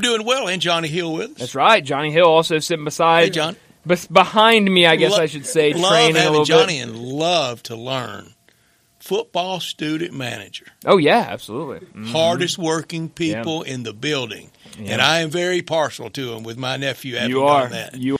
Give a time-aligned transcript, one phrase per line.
[0.00, 1.38] Doing well, and Johnny Hill with us.
[1.38, 1.82] That's right.
[1.84, 3.56] Johnny Hill also sitting beside, Hey, John.
[4.12, 6.82] behind me, I guess Lo- I should say, love training a little Johnny bit.
[6.88, 8.32] and love to learn.
[9.00, 11.84] Football student manager, Oh yeah, absolutely.
[11.88, 12.10] Mm.
[12.12, 16.44] hardest working people in the building, and I am very partial to him.
[16.44, 17.68] With my nephew having You are.
[17.68, 18.18] that, You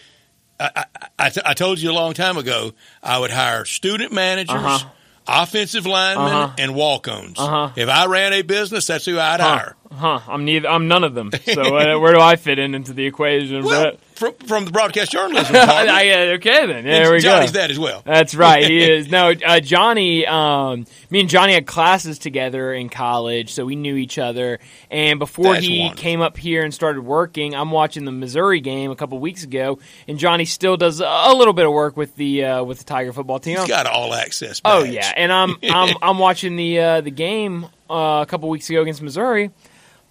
[0.58, 0.84] I,
[1.18, 2.72] I, I told you a long time ago
[3.04, 4.88] I would hire student managers, Uh-huh.
[5.28, 6.54] offensive linemen, Uh-huh.
[6.58, 7.38] and walk-ons.
[7.38, 7.70] Uh-huh.
[7.76, 9.76] If I ran a business, that's who I'd hire.
[9.90, 10.20] Huh?
[10.28, 10.68] I'm neither.
[10.68, 11.30] I'm none of them.
[11.44, 13.64] So uh, where do I fit in into the equation?
[13.64, 16.84] Well, but from, from the broadcast journalism I, uh, okay then.
[16.84, 17.60] There we Johnny's go.
[17.60, 18.02] that as well.
[18.04, 18.64] That's right.
[18.64, 19.08] He is.
[19.18, 20.26] No, uh, Johnny.
[20.26, 24.58] Um, me and Johnny had classes together in college, so we knew each other.
[24.90, 26.02] And before That's he wonderful.
[26.02, 29.78] came up here and started working, I'm watching the Missouri game a couple weeks ago,
[30.06, 33.12] and Johnny still does a little bit of work with the uh, with the Tiger
[33.14, 33.58] football team.
[33.58, 34.60] He's got all access.
[34.64, 38.68] Oh yeah, and I'm I'm I'm watching the uh, the game uh, a couple weeks
[38.68, 39.50] ago against Missouri.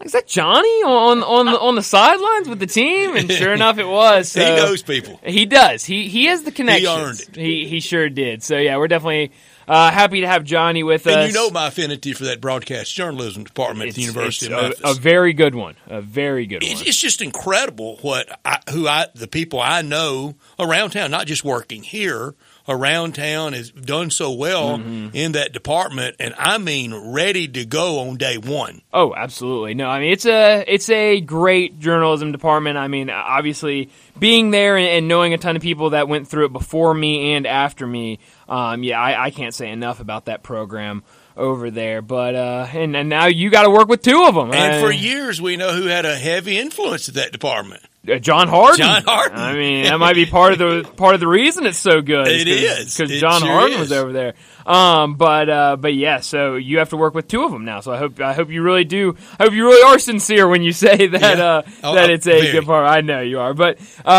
[0.03, 3.15] Is that Johnny on on the, on the sidelines with the team?
[3.15, 4.31] And sure enough, it was.
[4.31, 5.19] So he knows people.
[5.23, 5.83] He does.
[5.83, 6.87] He he has the connections.
[6.87, 7.35] He earned it.
[7.35, 8.43] He he sure did.
[8.43, 9.31] So yeah, we're definitely
[9.67, 11.15] uh, happy to have Johnny with us.
[11.15, 14.59] And you know my affinity for that broadcast journalism department at the University it's of
[14.59, 14.97] a, Memphis.
[14.97, 15.75] a very good one.
[15.87, 16.87] A very good it's, one.
[16.87, 21.43] it's just incredible what I, who I the people I know around town, not just
[21.43, 22.35] working here
[22.67, 25.15] around town, has done so well Mm-hmm.
[25.15, 28.81] in that department, and I mean ready to go on day one.
[28.93, 29.73] Oh, absolutely.
[29.73, 32.77] No, I mean it's a it's a great journalism department.
[32.77, 36.45] I mean, obviously being there and, and knowing a ton of people that went through
[36.45, 38.19] it before me and after me.
[38.49, 41.03] Um, yeah, I, I can't say enough about that program
[41.35, 42.01] over there.
[42.01, 44.51] But uh, and, and now you got to work with two of them.
[44.53, 47.83] And for years, we know who had a heavy influence at that department.
[48.09, 48.77] Uh, John Harden.
[48.77, 49.37] John Harden.
[49.37, 52.27] I mean, that might be part of the part of the reason it's so good.
[52.27, 52.95] It is.
[52.97, 54.33] because It John sure Harden was over there.
[54.65, 57.79] Um, but uh, but yeah, so you have to work with two of them now.
[57.79, 59.15] So I hope I hope you really do.
[59.39, 61.43] I hope you really are sincere when you say that Yeah.
[61.45, 62.51] uh, Oh, that uh, it's a very.
[62.51, 62.85] good part.
[62.87, 63.53] I know you are.
[63.53, 64.09] But uh,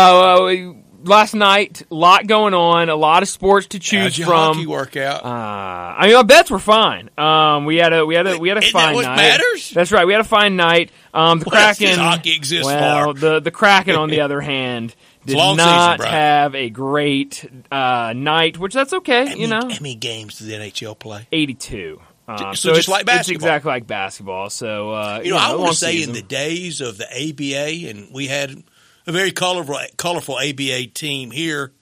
[0.47, 4.55] uh, last night, a lot going on, a lot of sports to choose your from.
[4.55, 5.23] hockey workout?
[5.25, 7.09] Uh, I mean, our bets were fine.
[7.17, 9.15] Um, we had a we had a we had a Isn't that fine what night.
[9.17, 9.69] matters?
[9.71, 10.05] That's right.
[10.05, 10.91] We had a fine night.
[11.13, 11.97] Um, the Kraken.
[11.97, 13.19] hockey exist well, for?
[13.19, 14.95] the the Kraken, on the other hand,
[15.25, 19.27] did not season, have a great uh, night, which that's okay.
[19.27, 21.27] How you many- know, how many games does the NHL play?
[21.31, 22.01] eighty two.
[22.27, 24.51] Um, So just it's, like it's exactly like basketball.
[24.51, 26.09] So uh, You know, I long want to say season.
[26.11, 28.63] in the days of the ABA, and we had
[29.09, 31.73] a very colorful, colorful ABA team here.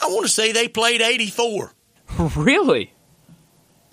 [0.00, 1.72] I want to say they played 84.
[2.36, 2.92] really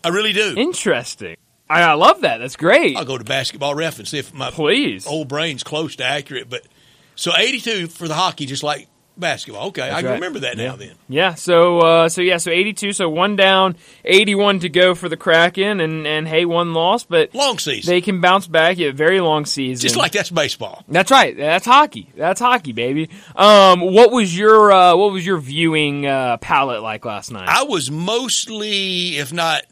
[0.03, 0.53] I really do.
[0.57, 1.37] interesting.
[1.69, 2.39] I, I love that.
[2.39, 2.97] That's great.
[2.97, 5.07] I'll go to basketball ref and see if my Please.
[5.07, 6.49] old brain's close to accurate.
[6.49, 6.67] But
[7.15, 8.87] so 82 for the hockey, just like
[9.21, 9.67] basketball.
[9.67, 10.13] Okay, I can right.
[10.15, 10.75] remember that now.
[10.75, 14.67] Then Yeah, so uh, so yeah, so eighty two, so one down, eighty one to
[14.67, 18.47] go for the Kraken, and and hey, one loss, but long season, they can bounce
[18.47, 18.77] back.
[18.77, 19.81] Yeah, very long season.
[19.81, 20.83] just like that's baseball.
[20.89, 21.37] That's right.
[21.37, 22.11] That's hockey.
[22.17, 23.09] That's hockey, baby.
[23.35, 27.47] Um, what was your uh, what was your viewing uh, palette like last night?
[27.47, 29.63] I was mostly, if not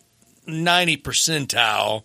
[0.48, 2.04] 90 percentile,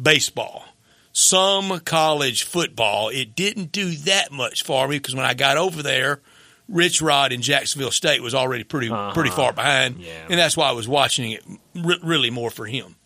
[0.00, 0.64] baseball.
[1.12, 3.08] Some college football.
[3.08, 6.20] It didn't do that much for me because when I got over there,
[6.70, 10.04] Rich Rod in Jacksonville State was already pretty pretty far behind, Uh-huh.
[10.06, 10.26] Yeah.
[10.30, 11.44] and that's why I was watching it
[11.74, 12.96] re- really more for him.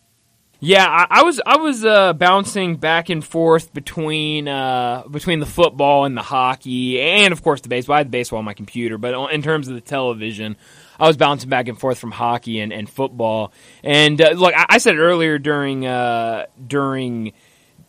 [0.61, 5.45] Yeah, I, I was I was uh, bouncing back and forth between uh, between the
[5.45, 7.95] football and the hockey, and of course the baseball.
[7.95, 10.55] I had the baseball on my computer, but in terms of the television,
[10.97, 13.51] I was bouncing back and forth from hockey and, and football.
[13.83, 17.33] And uh, look, I, I said earlier during uh, during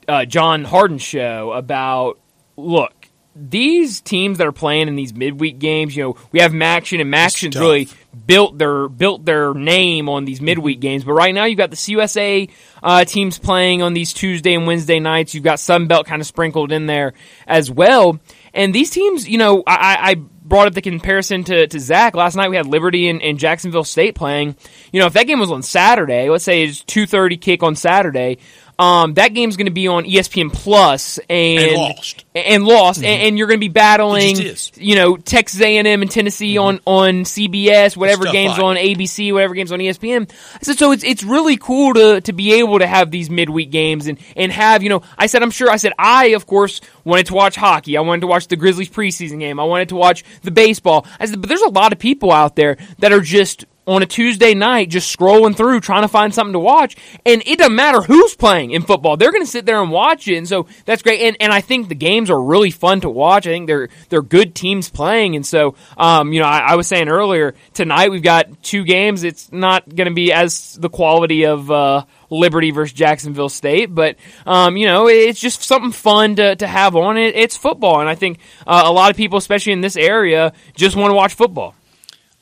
[0.08, 2.18] uh, John Harden's show about
[2.56, 2.92] look.
[3.38, 7.10] These teams that are playing in these midweek games, you know, we have Maction and
[7.10, 7.88] Maction's really
[8.26, 11.04] built their built their name on these midweek games.
[11.04, 12.50] But right now, you've got the CUSA
[12.82, 15.34] uh, teams playing on these Tuesday and Wednesday nights.
[15.34, 17.12] You've got Sun Belt kind of sprinkled in there
[17.46, 18.18] as well.
[18.54, 22.14] And these teams, you know, I, I I brought up the comparison to, to Zach
[22.14, 22.48] last night.
[22.48, 24.56] We had Liberty and, and Jacksonville State playing.
[24.92, 27.76] You know, if that game was on Saturday, let's say it's two thirty kick on
[27.76, 28.38] Saturday.
[28.78, 32.24] Um, that game's going to be on ESPN Plus and, And lost.
[32.34, 34.70] and lost, and, and you're going to be battling, is.
[34.76, 38.64] you know, Texas A&M and Tennessee on on CBS, whatever games fight.
[38.64, 40.30] on ABC, whatever games on ESPN.
[40.62, 44.06] So, so it's it's really cool to to be able to have these midweek games
[44.08, 45.02] and and have you know.
[45.16, 45.70] I said I'm sure.
[45.70, 47.96] I said I of course wanted to watch hockey.
[47.96, 49.58] I wanted to watch the Grizzlies preseason game.
[49.58, 51.06] I wanted to watch the baseball.
[51.18, 54.06] I said, but there's a lot of people out there that are just on a
[54.06, 56.96] Tuesday night just scrolling through trying to find something to watch.
[57.24, 59.16] And it doesn't matter who's playing in football.
[59.16, 60.36] They're going to sit there and watch it.
[60.36, 61.20] And so that's great.
[61.20, 63.46] And, and I think the games are really fun to watch.
[63.46, 65.36] I think they're, they're good teams playing.
[65.36, 69.22] And so, um, you know, I, I was saying earlier, tonight we've got two games.
[69.22, 74.16] It's not going to be as the quality of, uh, Liberty versus Jacksonville State, but
[74.46, 77.36] um, you know it's just something fun to, to have on it.
[77.36, 80.96] It's football, and I think uh, a lot of people, especially in this area, just
[80.96, 81.76] want to watch football.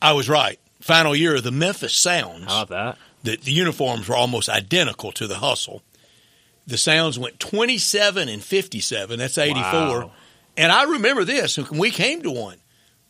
[0.01, 0.59] I was right.
[0.85, 2.45] Final year of the Memphis Sounds.
[2.45, 2.97] How about that?
[3.23, 5.81] The, the uniforms were almost identical to the Hustle.
[6.67, 9.17] The Sounds went 27 and 57.
[9.17, 9.63] That's 84.
[9.63, 10.11] Wow.
[10.55, 12.57] And I remember this when we came to one.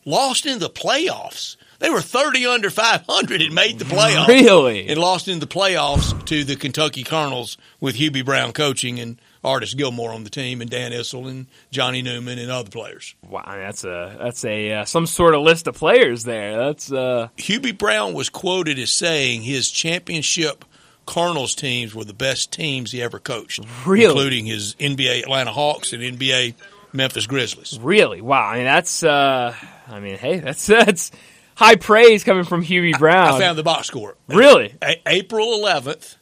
[0.06, 1.58] Lost in the playoffs.
[1.80, 4.30] They were 30 under 500 and made the playoffs.
[4.30, 4.88] Really?
[4.88, 9.74] And lost in the playoffs to the Kentucky Colonels with Hubie Brown coaching and Artis
[9.74, 13.16] Gilmore on the team and Dan Issel and Johnny Newman and other players.
[13.30, 16.58] Wow, that's a that's a uh, some sort of list of players there.
[16.58, 20.66] That's uh, Hubie Brown was quoted as saying his championship
[21.06, 24.06] Colonels teams were the best teams he ever coached, Really?
[24.06, 26.56] including his NBA Atlanta Hawks and NBA
[26.94, 27.78] Memphis Grizzlies.
[27.80, 28.48] really wow.
[28.48, 29.54] I mean, that's uh,
[29.88, 31.12] I mean, hey, that's that's
[31.56, 33.34] high praise coming from Hubie Brown.
[33.36, 34.16] I found the box score.
[34.28, 34.74] really?
[34.82, 36.16] A- April 11th.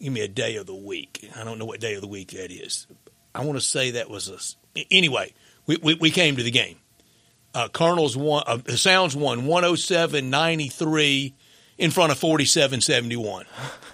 [0.00, 1.28] Give me a day of the week.
[1.36, 2.86] I don't know what day of the week that is.
[3.34, 4.28] I want to say that was
[4.76, 5.34] a Anyway,
[5.66, 6.76] we, we, we came to the game.
[7.54, 8.44] Uh, Colonels won.
[8.46, 11.34] Uh, the Sounds won 107 93
[11.78, 13.46] in front of 47 71.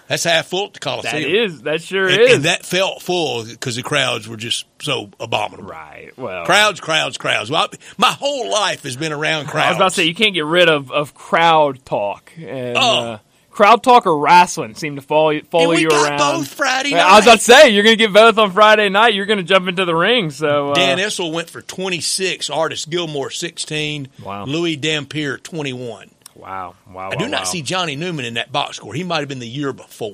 [0.07, 1.13] That's half full at the Coliseum.
[1.23, 4.65] That is that sure and, is and that felt full because the crowds were just
[4.81, 5.69] so abominable.
[5.69, 6.15] right.
[6.17, 7.49] Well, Crowds, crowds, crowds.
[7.49, 9.65] Well, I- my whole life has been around crowds.
[9.65, 12.81] I was about to say you can't get rid of, of crowd talk and Oh.
[12.81, 13.19] uh,
[13.57, 16.17] crowd talk or wrestling seem to follow follow and we you got around.
[16.39, 17.01] both Friday night.
[17.05, 19.13] I was about to say you're going to get both on Friday night.
[19.13, 20.29] You're going to jump into the ring.
[20.31, 24.45] So uh, Dan Issel went for 26, Artis Gilmore 16, Wow.
[24.45, 26.11] Louie Dampier 21.
[26.35, 27.09] wow, wow.
[27.11, 27.43] I do wow, not wow.
[27.45, 28.93] see Johnny Newman in that box score.
[28.93, 30.13] He might have been the year before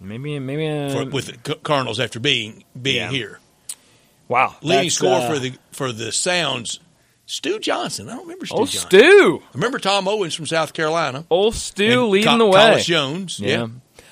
[0.00, 3.10] maybe maybe uh, for, with the Colonels after being being Yeah.
[3.10, 3.40] here.
[4.28, 6.80] wow Leading that's, score uh, for the for the Sounds,
[7.26, 8.08] Stew Johnson.
[8.08, 8.88] I don't remember Stew old Johnson.
[9.00, 11.24] Stew, I remember Tom Owens from South Carolina.
[11.28, 12.52] old Stew And leading Co- the way.
[12.60, 13.40] Collis Jones.
[13.40, 13.48] Yeah.
[13.48, 13.66] Yeah.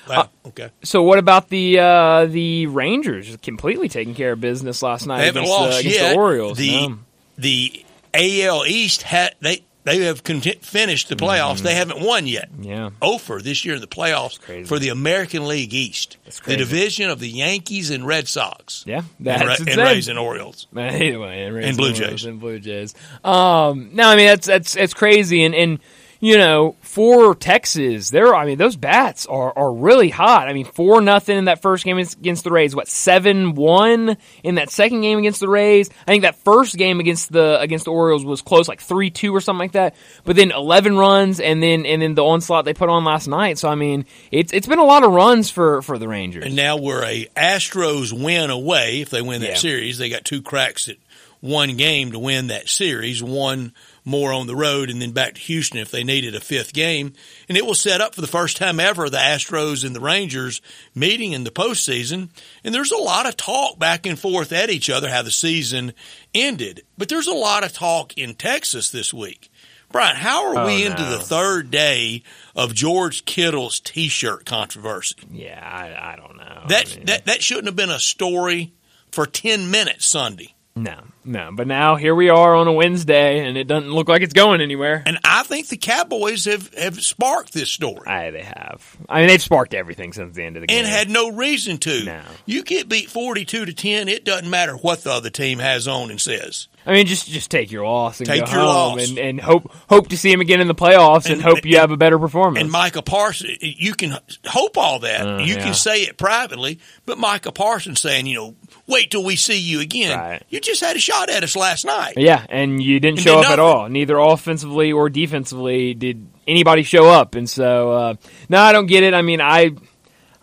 [0.07, 0.29] Wow.
[0.47, 0.69] okay.
[0.83, 3.35] So what about the uh, the Rangers?
[3.41, 6.09] Completely taking care of business last night They haven't against, lost uh, against yet.
[6.11, 6.57] the Orioles.
[6.59, 6.99] The No.
[7.39, 11.61] the AL East had they they have conti- finished the playoffs.
[11.61, 12.51] They haven't won yet.
[12.51, 12.63] Mm-hmm.
[12.63, 12.89] Yeah.
[13.01, 14.37] Ofer this year in the playoffs
[14.67, 19.03] for the American League East, That's the division of the Yankees and Red Sox, Yeah,
[19.17, 19.77] and, that's Ra- and.
[19.81, 20.67] Rays and Orioles.
[20.75, 22.25] Anyway, and, Rays And Blue Jays.
[22.25, 22.93] and Blue Jays.
[23.23, 25.79] Um, no, I mean that's that's it's crazy, and and
[26.25, 30.47] you know for Texas, they're I mean those bats are are really hot.
[30.47, 32.75] I mean four nothing in that first game against the Rays.
[32.75, 35.89] What seven one in that second game against the Rays?
[36.07, 39.35] I think that first game against the against the Orioles was close, like three two
[39.35, 39.95] or something like that.
[40.23, 43.59] But then eleven runs, and then and then the onslaught they put on last night.
[43.59, 46.45] So I mean it's it's been a lot of runs for for the Rangers.
[46.45, 49.01] And now we're a Astros win away.
[49.01, 49.55] If they win that Yeah.
[49.55, 50.95] series, they got two cracks at
[51.41, 53.21] one game to win that series.
[53.21, 53.73] One
[54.05, 57.13] more on the road, and then back to Houston if they needed a fifth game.
[57.49, 60.61] And it will set up for the first time ever the Astros and the Rangers
[60.93, 62.29] meeting in the postseason.
[62.63, 65.93] And there's a lot of talk back and forth at each other how the season
[66.33, 66.83] ended.
[66.97, 69.49] But there's a lot of talk in Texas this week.
[69.91, 71.11] Brian, how are Oh, we into no.
[71.11, 72.23] the third day
[72.55, 75.15] of George Kittle's T-shirt controversy?
[75.31, 76.63] yeah, I, I don't know.
[76.67, 78.73] That I mean- that that shouldn't have been a story
[79.11, 80.54] for ten minutes Sunday.
[80.77, 81.51] No, no.
[81.53, 84.59] But now here we are on a Wednesday, and it doesn't look like it's going
[84.59, 85.03] anywhere.
[85.05, 88.97] And I think the Cowboys have, have sparked this story I, they have.
[89.07, 90.79] I mean, they've sparked everything since the end of the game.
[90.79, 92.03] and had no reason to.
[92.03, 92.21] No.
[92.45, 95.87] You get beat forty two to ten, it doesn't matter what the other team has
[95.87, 96.67] on and says.
[96.85, 99.09] I mean, just just take your loss and Take go your home, loss.
[99.09, 101.71] and, and hope hope to see him again in the playoffs, and, And- hope you
[101.77, 102.61] and- have a better performance.
[102.61, 105.27] And Micah Parsons, you can hope all that.
[105.27, 105.63] Uh, you yeah.
[105.63, 108.55] can say it privately, but Micah Parsons saying, you know,
[108.87, 110.17] wait till we see you again.
[110.17, 110.43] Right.
[110.49, 112.13] You just had a shot at us last night.
[112.17, 113.89] yeah, and you didn't show did up at all.
[113.89, 117.33] Neither offensively or defensively did anybody show up.
[117.35, 118.13] And so, uh,
[118.49, 119.13] no, I don't get it.
[119.15, 119.71] I mean, I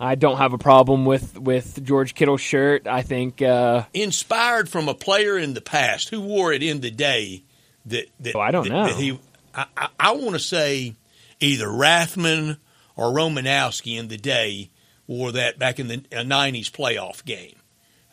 [0.04, 2.86] I don't have a problem with with George Kittle's shirt.
[2.88, 3.40] I think.
[3.40, 7.44] Uh, inspired from a player in the past who wore it in the day
[7.86, 8.86] that, that Oh, I don't that- know.
[8.88, 9.18] that he
[9.54, 10.94] I, I, I want to say
[11.40, 12.56] either Rathman
[12.96, 14.70] or Romanowski in the day
[15.06, 17.54] wore that back in the uh, nineties playoff game.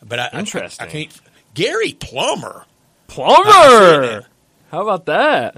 [0.02, 0.86] But I, I- Interesting.
[0.86, 1.20] I, can't.
[1.54, 2.64] Gary Plummer.
[2.64, 4.26] I see Plummer.
[4.70, 5.56] How about that?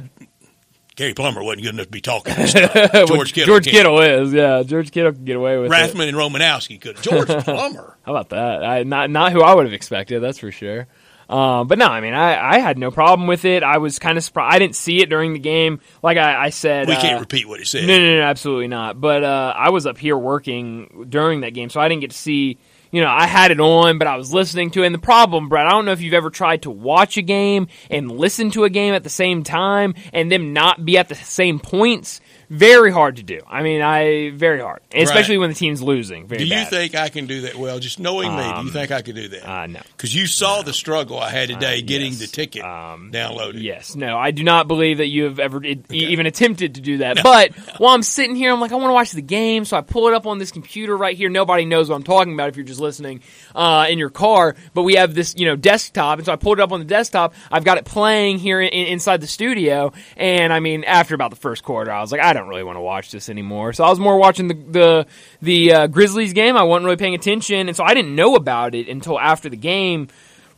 [0.97, 2.35] Gary Plummer wasn't good enough to be talking.
[2.37, 2.73] This stuff.
[3.09, 3.47] George Kittle.
[3.55, 3.67] George.
[3.67, 4.63] Kittle is, yeah.
[4.63, 5.75] George Kittle can get away with it.
[5.75, 7.01] Rathman and Romanowski could.
[7.03, 7.97] George Plummer.
[8.03, 8.65] How about that?
[8.65, 10.23] I, not not who I would have expected.
[10.23, 10.87] That's for sure.
[11.29, 13.63] Uh, but no, I mean, I, I had no problem with it.
[13.63, 14.55] I was kind of surprised.
[14.55, 15.81] I didn't see it during the game.
[16.03, 17.87] Like I, I said, We uh, can't repeat what he said.
[17.87, 19.01] no, no, no, absolutely not.
[19.01, 22.17] But uh, I was up here working during that game, so I didn't get to
[22.19, 22.59] see.
[22.93, 24.87] You know, I had it on, but I was listening to it.
[24.87, 27.69] And the problem, Brett, I don't know if you've ever tried to watch a game
[27.91, 31.15] and listen to a game at the same time and them not be at the
[31.15, 32.21] same points.
[32.55, 33.41] Very hard to do.
[33.49, 36.27] I mean, I very hard, especially when the team's losing.
[36.27, 36.69] Very Do you bad.
[36.69, 37.57] think I can do that?
[37.57, 39.49] Well, just knowing me, do Um, you think I could do that?
[39.49, 39.81] Uh, no.
[39.97, 42.21] Because you saw the struggle I had today getting yes.
[42.21, 43.63] the ticket Um, downloaded.
[43.63, 46.99] Yes, no, I do not believe that you have ever e- even attempted to do
[46.99, 47.21] that.
[47.23, 49.81] But while I'm sitting here, I'm like, I want to watch the game, so I
[49.81, 51.31] pull it up on this computer right here.
[51.31, 53.23] Nobody knows what I'm talking about if you're just listening
[53.55, 54.57] uh, in your car.
[54.75, 56.85] But we have this, you know, desktop, and so I pulled it up on the
[56.85, 57.33] desktop.
[57.51, 61.37] I've got it playing here in, inside the studio, and I mean, after about the
[61.37, 63.73] first quarter, I was like, I don't really want to watch this anymore.
[63.73, 65.07] So I was more watching the the
[65.41, 66.57] the uh, Grizzlies game.
[66.57, 69.57] I wasn't really paying attention, and so I didn't know about it until after the
[69.57, 70.09] game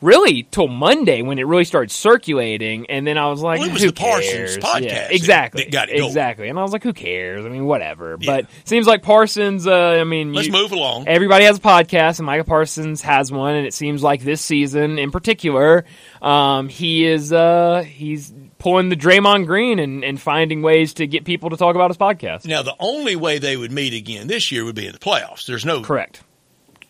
[0.01, 3.73] really till Monday when it really started circulating, and then I was like, Well, it
[3.73, 6.07] was "Who the Parsons cares?" podcast Yeah, exactly, that got it going.
[6.07, 6.49] exactly.
[6.49, 8.17] And I was like, "Who cares?" I mean, whatever.
[8.19, 8.41] Yeah.
[8.41, 9.67] But seems like Parsons.
[9.67, 11.07] Uh, I mean, Let's you- move along.
[11.07, 14.99] Everybody has a podcast, and Micah Parsons has one, and it seems like this season
[14.99, 15.85] in particular,
[16.21, 21.23] um, he is uh, he's pulling the Draymond Green and, and finding ways to get
[21.25, 22.45] people to talk about his podcast.
[22.45, 25.45] Now, the only way they would meet again this year would be in the playoffs.
[25.45, 26.21] There's no Correct.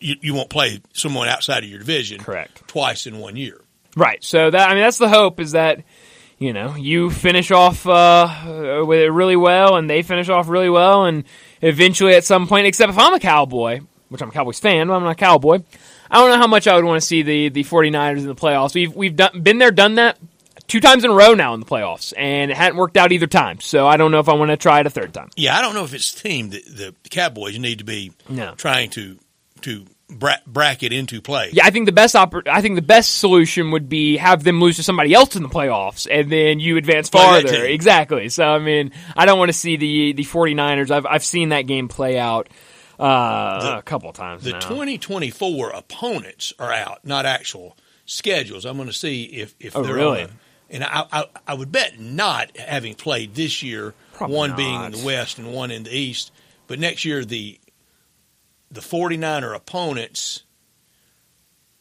[0.06, 2.66] You, you won't play someone outside of your division Correct.
[2.68, 3.60] twice in one year.
[3.96, 4.22] Right.
[4.22, 5.82] So that I mean that's the hope is that
[6.38, 10.68] you know you finish off uh, with it really well and they finish off really
[10.70, 11.24] well and
[11.62, 14.94] eventually at some point except if I'm a Cowboy, which I'm a Cowboys fan, but
[14.94, 15.60] I'm not a Cowboy.
[16.10, 18.34] I don't know how much I would want to see the the 49ers in the
[18.34, 18.74] playoffs.
[18.74, 20.18] We've we've done, been there done that
[20.68, 23.26] two times in a row now in the playoffs and it hadn't worked out either
[23.26, 23.60] time.
[23.60, 25.30] So I don't know if I want to try it a third time.
[25.36, 28.54] Yeah, I don't know if it's the team that the Cowboys need to be No.
[28.56, 29.18] trying to
[29.62, 31.50] to bra- bracket into play.
[31.52, 34.60] Yeah, I think the best oppor- I think the best solution would be have them
[34.60, 37.64] lose to somebody else in the playoffs and then you advance farther.
[37.64, 38.28] Exactly.
[38.28, 40.90] So I mean, I don't want to see the the 49ers.
[40.90, 42.48] I've I've seen that game play out
[42.98, 44.60] uh, a couple of times The now.
[44.60, 48.64] 2024 opponents are out, not actual schedules.
[48.64, 50.22] I'm going to see if if Oh, they're really?
[50.24, 50.30] on.
[50.68, 54.92] And I, I I would bet not having played this year, Probably one being in
[54.92, 56.32] the West and one in the East.
[56.66, 57.60] But next year the
[58.70, 60.42] the 49er opponents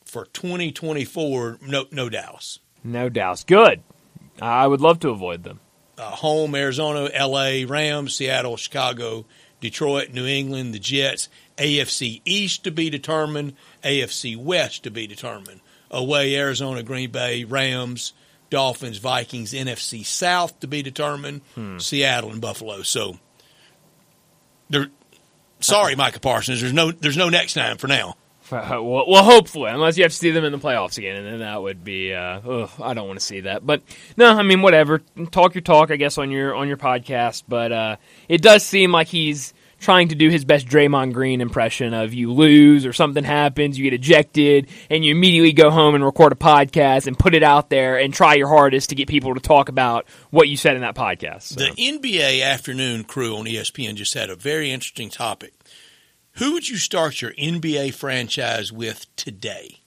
[0.03, 2.59] for 2024 no no Dallas.
[2.83, 3.43] no doubts.
[3.43, 3.81] Good.
[4.41, 5.59] I would love to avoid them.
[5.97, 9.25] uh, home Arizona, L.A., Rams, Seattle, Chicago,
[9.61, 15.61] Detroit, New England, the Jets, AFC East to be determined, AFC West to be determined.
[15.89, 18.11] Away Arizona, Green Bay, Rams,
[18.49, 21.41] Dolphins, Vikings, NFC South to be determined,
[21.77, 22.81] Seattle and Buffalo.
[22.81, 23.17] So,
[24.69, 24.87] there.
[25.59, 26.61] Sorry, Micah Parsons.
[26.61, 28.15] There's no there's no next time for now.
[28.51, 31.39] well, well, hopefully, unless you have to see them in the playoffs again, and then
[31.39, 32.13] that would be.
[32.13, 33.81] Uh, ugh, I don't want to see that, but
[34.17, 35.01] no, I mean, whatever.
[35.31, 37.43] Talk your talk, I guess, on your on your podcast.
[37.47, 37.95] But uh,
[38.29, 39.53] it does seem like he's
[39.85, 43.83] trying to do his best Draymond Green impression of you lose or something happens, you
[43.83, 47.69] get ejected, and you immediately go home and record a podcast and put it out
[47.69, 50.81] there and try your hardest to get people to talk about what you said in
[50.81, 51.43] that podcast.
[51.43, 51.59] So.
[51.59, 55.53] The NBA afternoon crew on ESPN just had a very interesting topic.
[56.37, 59.81] Who would you start your NBA franchise with today?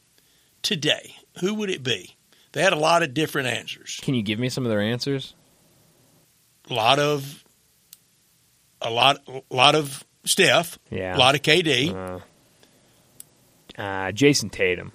[0.63, 2.15] Today, who would it be?
[2.53, 3.99] They had a lot of different answers.
[4.01, 5.35] Can you give me some of their answers?
[6.71, 7.45] A lot of
[8.83, 11.17] a lot a lot of Steph, Yeah.
[11.17, 11.95] a lot of KD.
[11.95, 12.21] Uh,
[13.81, 14.93] uh, Jayson Tatum.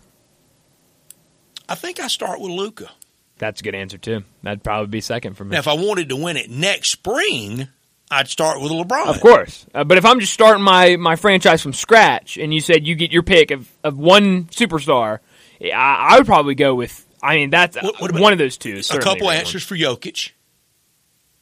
[1.69, 2.89] I think I start with Luka.
[3.37, 4.23] That's a good answer too.
[4.43, 5.51] That'd probably be second for me.
[5.51, 7.67] Now, if I wanted to win it next spring,
[8.11, 9.07] I'd start with LeBron.
[9.07, 12.61] Of course, uh, but if I'm just starting my, my franchise from scratch, and you
[12.61, 15.19] said you get your pick of, of one superstar,
[15.61, 15.69] I,
[16.11, 17.05] I would probably go with.
[17.23, 18.81] I mean, that's What- what one of those two.
[18.91, 20.31] A couple answers for Jokic.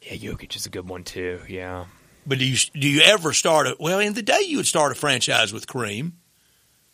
[0.03, 1.41] Yeah, Jokic is a good one too.
[1.49, 1.85] Yeah,
[2.25, 4.91] But do you do you ever start a well in the day you would start
[4.91, 6.13] a franchise with Kareem?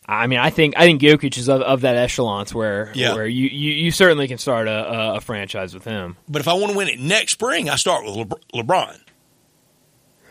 [0.09, 3.13] I mean, I think I think Jokic is of, of that echelon where Yeah.
[3.13, 6.15] where you, you, you certainly can start a, a, franchise with him.
[6.29, 8.99] But if I want to win it next spring, I start with Lebr- LeBron.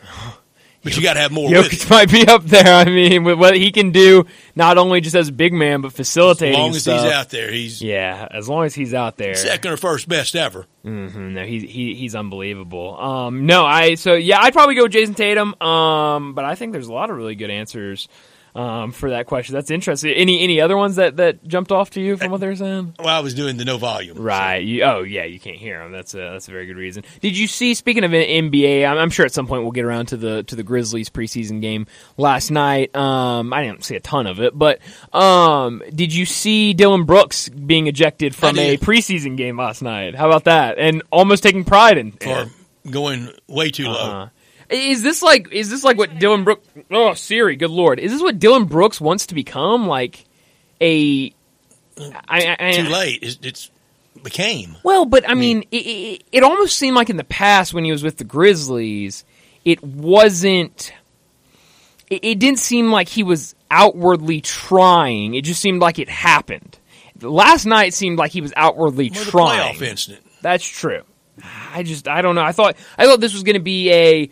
[0.83, 2.73] But you got to have more Jokic might be up there.
[2.73, 5.91] I mean, with what he can do, not only just as a big man, but
[5.91, 6.55] facilitating.
[6.55, 7.03] As long as stuff.
[7.03, 9.35] he's out there, he's Yeah, as long as he's out there.
[9.35, 10.65] second or first best ever.
[10.85, 11.33] Mm-hmm.
[11.33, 12.97] no, he, he he's unbelievable.
[12.97, 15.61] Um, no, I so yeah, I'd probably go with Jayson Tatum.
[15.61, 18.07] Um, but I think there's a lot of really good answers
[18.57, 19.53] um, for that question.
[19.53, 20.11] That's interesting.
[20.13, 22.95] Any any other ones that, that jumped off to you from what they were saying?
[22.97, 24.17] Well, I was doing the no volume.
[24.17, 24.57] Right.
[24.57, 25.91] You, oh yeah, you can't hear them.
[25.91, 27.03] That's a that's a very good reason.
[27.21, 27.75] Did you see?
[27.75, 30.55] Speaking of NBA, I'm, I'm sure at some point we'll get around to the to
[30.55, 31.85] the Grizzlies preseason game
[32.17, 32.95] last night.
[32.95, 34.79] Um, I didn't see a ton of it, but
[35.13, 40.15] um, did you see Dillon Brooks being ejected from a preseason game last night?
[40.15, 40.79] How about that?
[40.79, 42.47] And almost taking pride in for
[42.89, 44.29] going way too low.
[44.69, 46.67] Is this like is this like what Dillon Brooks?
[46.91, 47.99] Oh, Siri, good lord!
[47.99, 49.87] Is this what Dillon Brooks wants to become?
[49.87, 50.25] Like
[50.81, 51.33] a
[52.27, 53.19] I, I, too late.
[53.21, 53.71] It's, it's,
[54.23, 57.85] became well, but I mean, it, it, it almost seemed like in the past when
[57.85, 59.23] he was with the Grizzlies,
[59.63, 60.91] it wasn't.
[62.09, 65.35] It, it didn't seem like he was outwardly trying.
[65.35, 66.77] It just seemed like it happened.
[67.21, 69.75] Last night seemed like he was outwardly well, trying.
[69.75, 70.25] playoff incident.
[70.41, 71.03] That's true.
[71.71, 72.43] I just I don't know.
[72.43, 74.29] I thought I thought this was going to be a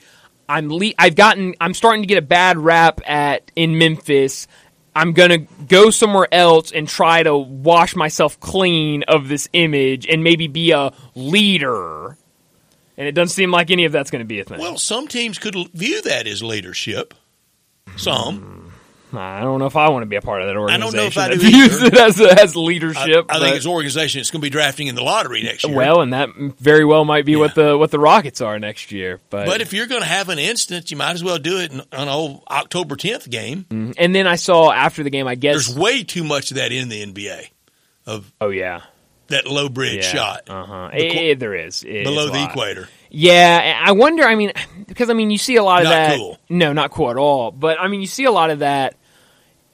[0.48, 4.48] I'm le- I've gotten I'm starting to get a bad rap at in Memphis.
[4.96, 10.24] I'm gonna go somewhere else and try to wash myself clean of this image and
[10.24, 12.18] maybe be a leader.
[12.98, 14.58] And it doesn't seem like any of that's going to be a thing.
[14.58, 17.14] Well, some teams could view that as leadership.
[17.98, 18.65] Some.
[19.18, 20.82] I don't know if I want to be a part of that organization.
[20.82, 23.26] I don't know if I do use it as, as leadership.
[23.30, 25.66] I, I think it's an organization that's going to be drafting in the lottery next
[25.66, 25.76] year.
[25.76, 26.30] Well, and that
[26.60, 27.38] very well might be yeah.
[27.40, 29.20] what the what the Rockets are next year.
[29.30, 31.72] But but if you're going to have an instance, you might as well do it
[31.72, 33.66] on an old October 10th game.
[33.70, 33.92] Mm-hmm.
[33.98, 36.72] And then I saw after the game, I guess there's way too much of that
[36.72, 37.50] in the NBA.
[38.08, 38.82] Of oh yeah,
[39.28, 40.12] that low bridge yeah.
[40.12, 40.50] shot.
[40.50, 40.90] Uh huh.
[40.94, 42.88] The, there is it below is the equator.
[43.10, 44.24] Yeah, I wonder.
[44.24, 44.52] I mean,
[44.88, 46.18] because I mean, you see a lot of not that.
[46.18, 46.38] Cool.
[46.50, 47.52] No, not cool at all.
[47.52, 48.96] But I mean, you see a lot of that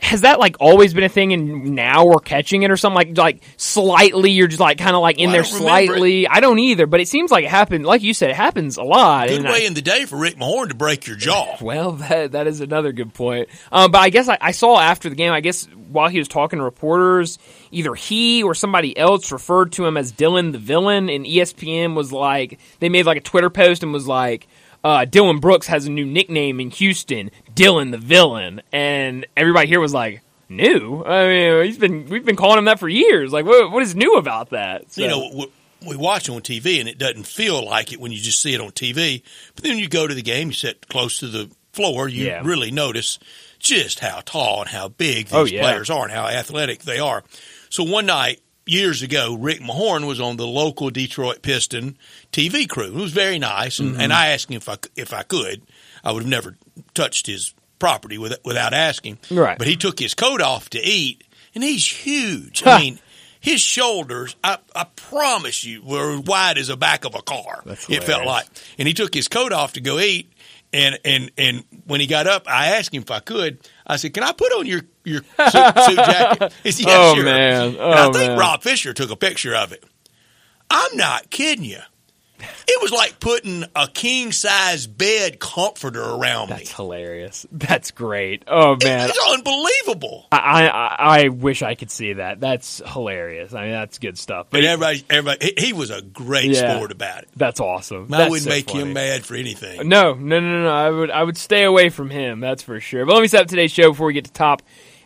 [0.01, 2.95] has that like always been a thing and now we're catching it or something?
[2.95, 6.27] Like like slightly you're just like kind of like in well, there slightly?
[6.27, 8.83] I don't either but it seems like it happened like you said it happens a
[8.83, 11.57] lot good way I, in the day for Rick Mahorn to break your jaw.
[11.61, 13.47] Well that that is another good point.
[13.71, 16.27] Um, but I guess I, I saw after the game I guess while he was
[16.27, 17.37] talking to reporters
[17.69, 22.11] either he or somebody else referred to him as dillon the villain and ESPN was
[22.11, 24.47] like they made like a Twitter post and was like
[24.83, 29.79] uh, Dillon Brooks has a new nickname in Houston, Dillon the Villain, and everybody here
[29.79, 31.03] was like, "New?
[31.05, 33.31] I mean, he's been we've been calling him that for years.
[33.31, 35.01] Like, what what is new about that?" So.
[35.01, 35.45] You know,
[35.87, 38.61] we watch on TV, and it doesn't feel like it when you just see it
[38.61, 39.23] on TV.
[39.55, 42.41] But then you go to the game, you sit close to the floor, you Yeah.
[42.43, 43.17] really notice
[43.57, 45.61] just how tall and how big these Oh, yeah.
[45.61, 47.23] players are and how athletic they are.
[47.69, 51.97] So one night years ago, Rick Mahorn was on the local Detroit Piston
[52.31, 52.85] TV crew.
[52.87, 54.01] It was very nice, and, Mm-hmm.
[54.01, 55.61] and I asked him if I if I could.
[56.03, 56.55] I would have never
[56.93, 59.19] touched his property with, without asking.
[59.29, 59.57] Right.
[59.57, 61.23] But he took his coat off to eat,
[61.53, 62.63] and he's huge.
[62.65, 62.99] I mean.
[63.43, 67.63] His shoulders, I, I promise you, were as wide as the back of a car.
[67.65, 68.45] That's it felt like,
[68.77, 70.30] and he took his coat off to go eat.
[70.73, 73.59] And and and when he got up, I asked him if I could.
[73.85, 75.27] I said, "Can I put on your your suit,
[75.85, 77.67] suit jacket?" He said, "Yeah, Oh, sure." man.
[77.75, 78.37] And I Oh, think man.
[78.39, 79.83] Rob Fisher took a picture of it.
[80.69, 81.79] I'm not kidding you.
[82.67, 86.55] It was like putting a king size bed comforter around me.
[86.57, 87.45] That's hilarious.
[87.51, 88.43] That's great.
[88.47, 90.27] Oh man, It's unbelievable.
[90.31, 92.39] I, I I wish I could see that.
[92.39, 93.53] That's hilarious.
[93.53, 94.47] I mean, that's good stuff.
[94.49, 96.75] But But everybody, everybody, he, he was a great Yeah.
[96.75, 97.29] sport about it.
[97.35, 98.05] that's awesome.
[98.13, 98.81] I That's wouldn't so make funny.
[98.83, 99.87] him mad for anything.
[99.87, 100.69] No, no, no, no, no.
[100.73, 102.39] I would, I would stay away from him.
[102.39, 103.05] That's for sure.
[103.05, 104.61] But let me set up today's show before we get to top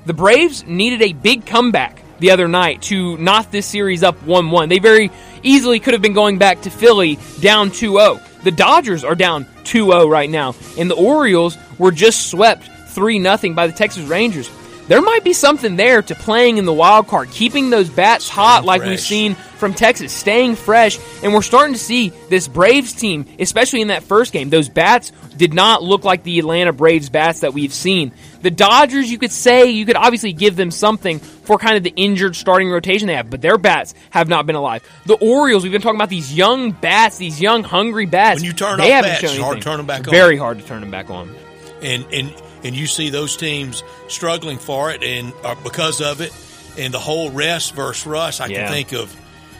[0.06, 4.50] The Braves needed a big comeback the other night to knock this series up 1
[4.50, 4.68] 1.
[4.70, 5.10] They very
[5.42, 8.20] easily could have been going back to Philly down 2 0.
[8.42, 13.22] The Dodgers are down 2 0 right now, and the Orioles were just swept 3
[13.22, 14.50] 0 by the Texas Rangers.
[14.86, 18.64] There might be something there to playing in the wild card, keeping those bats hot
[18.64, 18.90] like fresh.
[18.90, 23.80] we've seen from Texas, staying fresh, and we're starting to see this Braves team, especially
[23.80, 24.50] in that first game.
[24.50, 28.12] Those bats did not look like the Atlanta Braves bats that we've seen.
[28.42, 31.92] The Dodgers, you could say, you could obviously give them something for kind of the
[31.96, 34.82] injured starting rotation they have, but their bats have not been alive.
[35.06, 38.40] The Orioles, we've been talking about these young bats, these young hungry bats.
[38.40, 40.12] When you turn they haven't bats, shown hard to turn them back on.
[40.12, 41.34] Very hard to turn them back on.
[41.80, 46.32] And and and you see those teams struggling for it, and uh, because of it,
[46.78, 48.40] and the whole rest versus Russ.
[48.40, 48.64] I yeah.
[48.64, 49.14] can think of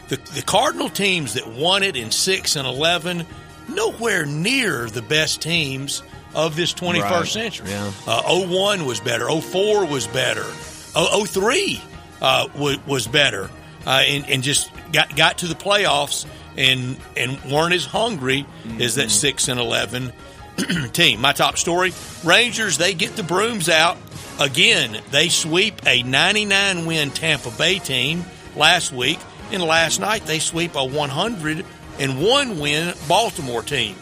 [0.09, 3.25] the the Cardinal teams that won it in six and eleven.
[3.67, 6.03] Nowhere near the best teams
[6.35, 7.27] of this 21st right.
[7.27, 7.69] century.
[7.69, 7.91] Yeah.
[8.05, 9.27] Uh, 01 was better.
[9.27, 10.43] 04 was better.
[10.43, 11.81] 03
[12.21, 13.49] uh, was, was better.
[13.87, 16.25] Uh, and, and, just got got to the playoffs
[16.57, 18.81] and and weren't as hungry mm-hmm.
[18.81, 19.09] as that mm-hmm.
[19.09, 20.11] six and eleven
[20.93, 21.21] team.
[21.21, 22.77] My top story: Rangers.
[22.77, 23.97] They get the brooms out
[24.39, 25.01] again.
[25.11, 29.19] They sweep a 99 win Tampa Bay team last week,
[29.51, 33.95] and last night they sweep a 101 win Baltimore team.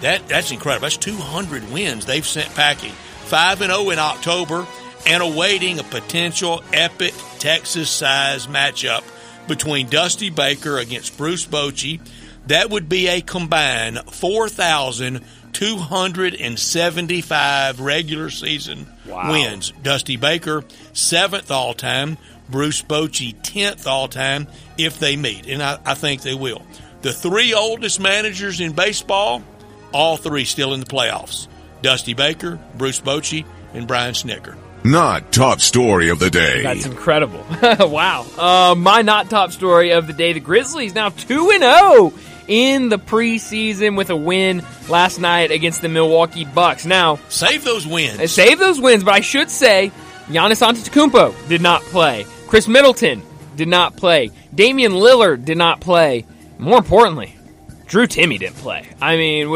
[0.00, 0.82] That that's incredible.
[0.82, 2.92] That's 200 wins they've sent packing.
[2.92, 4.66] Five and zero oh in October,
[5.06, 9.02] and awaiting a potential epic Texas size matchup
[9.48, 12.00] between Dusty Baker against Bruce Bochy.
[12.46, 13.98] That would be a combined
[15.54, 19.30] 4,275 regular season wow.
[19.30, 19.72] wins.
[19.82, 22.18] Dusty Baker, seventh all time.
[22.50, 25.46] Bruce Bochy, 10th all time if they meet.
[25.46, 26.62] And I, I think they will.
[27.00, 29.42] The three oldest managers in baseball
[29.92, 31.46] all three still in the playoffs.
[31.80, 34.56] Dusty Baker, Bruce Bochy, and Brian Snitker.
[34.82, 36.62] Not top story of the day.
[36.62, 37.42] That's incredible.
[37.62, 38.26] wow.
[38.36, 42.12] Uh, my not top story of the day the Grizzlies now 2 and 0
[42.48, 46.84] in the preseason with a win last night against the Milwaukee Bucks.
[46.84, 48.20] Now, save those wins.
[48.20, 49.90] Uh, save those wins, but I should say
[50.26, 52.24] Giannis Antetokounmpo did not play.
[52.46, 53.22] Khris Middleton
[53.56, 54.30] did not play.
[54.54, 56.26] Damian Lillard did not play.
[56.58, 57.36] More importantly,
[57.86, 58.88] Drew Timme didn't play.
[59.00, 59.48] I mean,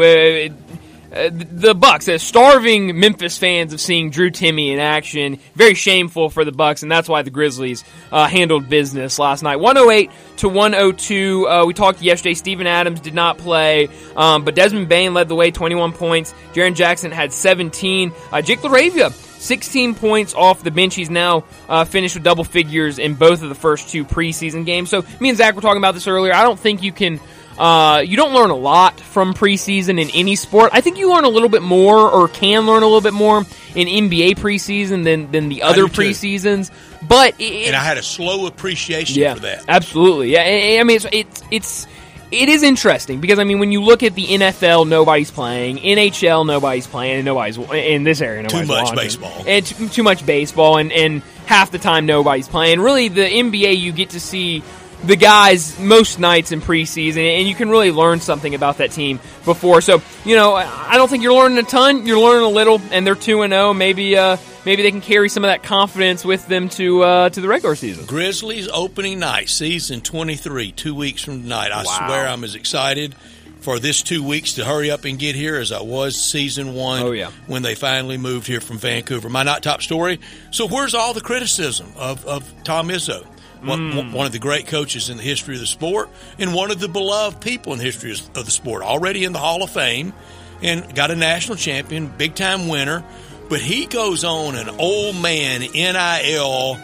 [1.11, 5.39] uh, the Bucks, as starving Memphis fans of seeing Drew Timme in action.
[5.55, 9.57] Very shameful for the Bucks, and that's why the Grizzlies uh, handled business last night.
[9.57, 11.47] 108 to 102.
[11.47, 12.33] Uh, we talked yesterday.
[12.33, 16.33] Steven Adams did not play, um, but Desmond Bane led the way, 21 points.
[16.53, 18.11] Jaren Jackson had 17.
[18.31, 20.95] Uh, Jake LaRavia 16 points off the bench.
[20.95, 24.89] He's now uh, finished with double figures in both of the first two preseason games.
[24.89, 26.33] So me and Zach were talking about this earlier.
[26.33, 27.19] I don't think you can
[27.59, 30.71] uh, you don't learn a lot from preseason in any sport.
[30.73, 33.39] I think you learn a little bit more, or can learn a little bit more
[33.75, 36.71] in NBA preseason than than the other preseasons.
[37.05, 39.65] But it, and I had a slow appreciation yeah, for that.
[39.67, 40.79] Absolutely, yeah.
[40.79, 41.87] I mean, it's it's it's
[42.31, 45.77] it is interesting because I mean, when you look at the NFL, nobody's playing.
[45.77, 47.17] NHL, nobody's playing.
[47.17, 48.43] And nobody's in this area.
[48.43, 48.95] Nobody's too much watching.
[48.95, 49.43] baseball.
[49.45, 52.79] And too, too much baseball, and and half the time nobody's playing.
[52.79, 54.63] Really, the NBA, you get to see
[55.03, 59.19] the guys most nights in preseason, and you can really learn something about that team
[59.45, 59.81] before.
[59.81, 62.05] So, you know, I don't think you're learning a ton.
[62.05, 63.73] You're learning a little, and they're two and zero.
[63.73, 67.39] Maybe, uh, maybe they can carry some of that confidence with them to uh, to
[67.41, 68.05] the regular season.
[68.05, 71.71] Grizzlies opening night, season twenty three, two weeks from tonight.
[71.71, 72.07] I wow.
[72.07, 73.15] swear, I'm as excited
[73.61, 77.01] for this two weeks to hurry up and get here as I was season one
[77.01, 77.29] oh, yeah.
[77.47, 79.29] when they finally moved here from Vancouver.
[79.29, 80.19] My not top story.
[80.51, 83.27] So where's all the criticism of, of Tom Izzo?
[83.61, 84.13] Mm.
[84.13, 86.87] one of the great coaches in the history of the sport, and one of the
[86.87, 88.83] beloved people in the history of the sport.
[88.83, 90.13] Already in the Hall of Fame,
[90.61, 93.03] and got a national champion, big time winner.
[93.49, 96.77] But he goes on an old man NIL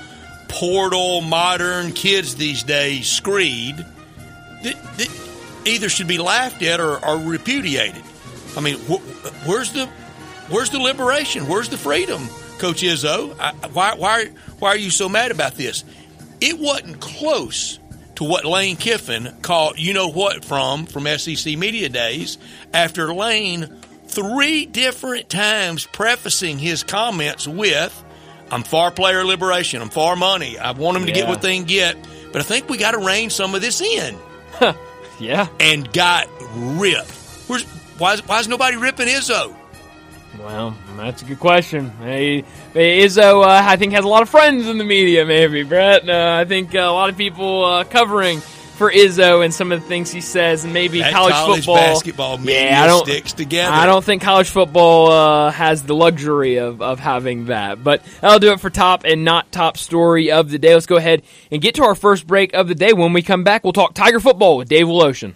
[0.47, 7.17] portal modern kids these days screed that, that either should be laughed at or, or
[7.17, 8.03] repudiated.
[8.57, 9.87] I mean, wh- where's the
[10.49, 11.47] where's the liberation?
[11.47, 13.35] Where's the freedom, Coach Izzo?
[13.39, 14.27] I, why why
[14.59, 15.83] why are you so mad about this?
[16.41, 17.79] It wasn't close
[18.15, 22.37] to what Lane Kiffin called you know what from from SEC media days
[22.73, 28.03] after Lane three different times prefacing his comments with
[28.51, 31.21] I'm for player liberation, I'm for money, I want them to yeah.
[31.21, 31.97] get what they can get,
[32.31, 34.17] but I think we got to rein some of this in.
[35.19, 35.47] yeah.
[35.59, 37.09] And got ripped.
[37.47, 37.63] Where's,
[37.97, 39.55] why, is, why is nobody ripping Izzo?
[40.39, 41.89] Well, that's a good question.
[42.01, 42.43] Hey,
[42.73, 46.07] Izzo, uh, I think, has a lot of friends in the media, maybe, Brett.
[46.07, 48.41] Uh, I think uh, a lot of people uh, covering
[48.75, 51.75] for Izzo and some of the things he says, and maybe that college, college football.
[51.75, 53.73] basketball yeah, I don't, sticks together.
[53.73, 57.83] I don't think college football uh, has the luxury of, of having that.
[57.83, 60.73] But that'll do it for top and not top story of the day.
[60.73, 62.93] Let's go ahead and get to our first break of the day.
[62.93, 65.35] When we come back, we'll talk Tiger football with Dave Woloshin.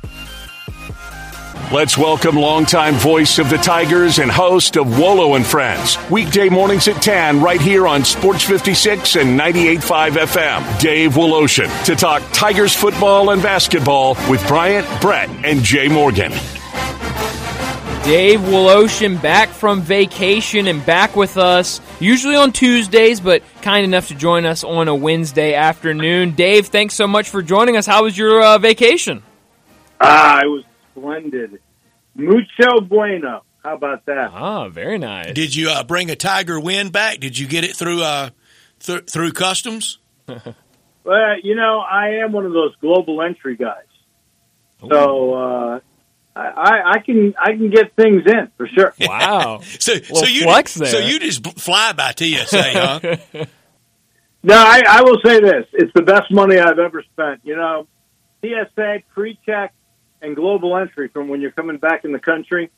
[1.71, 5.97] Let's welcome longtime voice of the Tigers and host of Wolo and Friends.
[6.09, 10.79] Weekday mornings at 10 right here on Sports 56 and 98.5 FM.
[10.81, 16.31] Dave Woloshin to talk Tigers football and basketball with Bryant, Brett, and Jay Morgan.
[18.03, 24.09] Dave Woloshin back from vacation and back with us, usually on Tuesdays, but kind enough
[24.09, 26.31] to join us on a Wednesday afternoon.
[26.31, 27.85] Dave, thanks so much for joining us.
[27.85, 29.23] How was your uh, vacation?
[30.01, 31.59] Ah, uh, it was splendid.
[32.15, 33.43] Mucho bueno.
[33.63, 34.31] How about that?
[34.33, 35.33] Ah, very nice.
[35.33, 37.19] Did you uh, bring a Tiger win back?
[37.19, 38.31] Did you get it through uh,
[38.79, 39.99] th- through customs?
[40.27, 43.85] well, you know, I am one of those global entry guys,
[44.83, 44.89] Ooh.
[44.91, 45.79] so uh,
[46.35, 48.93] I, I can I can get things in for sure.
[49.07, 49.59] Wow!
[49.79, 50.87] so so you flex there.
[50.87, 52.99] so you just fly by TSA, huh?
[54.41, 57.41] no, I, I will say this: it's the best money I've ever spent.
[57.43, 57.87] You know,
[58.43, 59.73] TSA pre-check
[60.21, 62.69] and global entry from when you're coming back in the country.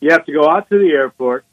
[0.00, 1.44] You have to go out to the airport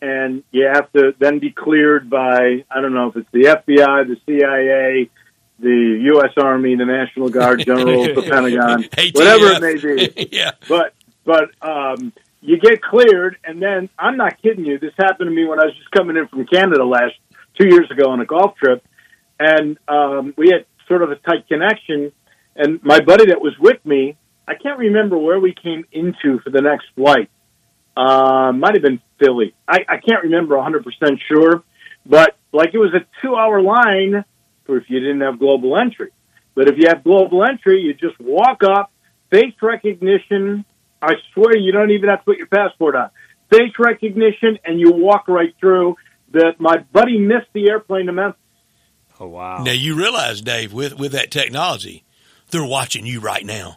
[0.00, 4.06] and you have to then be cleared by, I don't know if it's the FBI,
[4.06, 5.10] the CIA,
[5.58, 6.32] the U.S.
[6.36, 8.82] Army, the National Guard, General, the Pentagon,
[9.14, 10.28] whatever it may be.
[10.32, 10.52] yeah.
[10.68, 10.94] But,
[11.24, 14.78] but, um, you get cleared and then I'm not kidding you.
[14.78, 17.14] This happened to me when I was just coming in from Canada last
[17.58, 18.84] two years ago on a golf trip.
[19.40, 22.12] And, um, we had sort of a tight connection
[22.56, 24.16] and my buddy that was with me
[24.48, 27.30] I can't remember where we came into for the next flight.
[27.96, 29.54] Uh, might have been Philly.
[29.66, 30.84] I, I can't remember 100%
[31.28, 31.64] sure,
[32.04, 34.24] but like it was a two hour line
[34.64, 36.10] for if you didn't have global entry.
[36.54, 38.90] But if you have global entry, you just walk up,
[39.30, 40.64] face recognition.
[41.00, 43.10] I swear you don't even have to put your passport on.
[43.50, 45.96] Face recognition, and you walk right through.
[46.32, 48.40] That my buddy missed the airplane to Memphis.
[49.20, 49.62] Oh wow!
[49.62, 52.04] Now you realize, Dave, with with that technology,
[52.50, 53.76] they're watching you right now.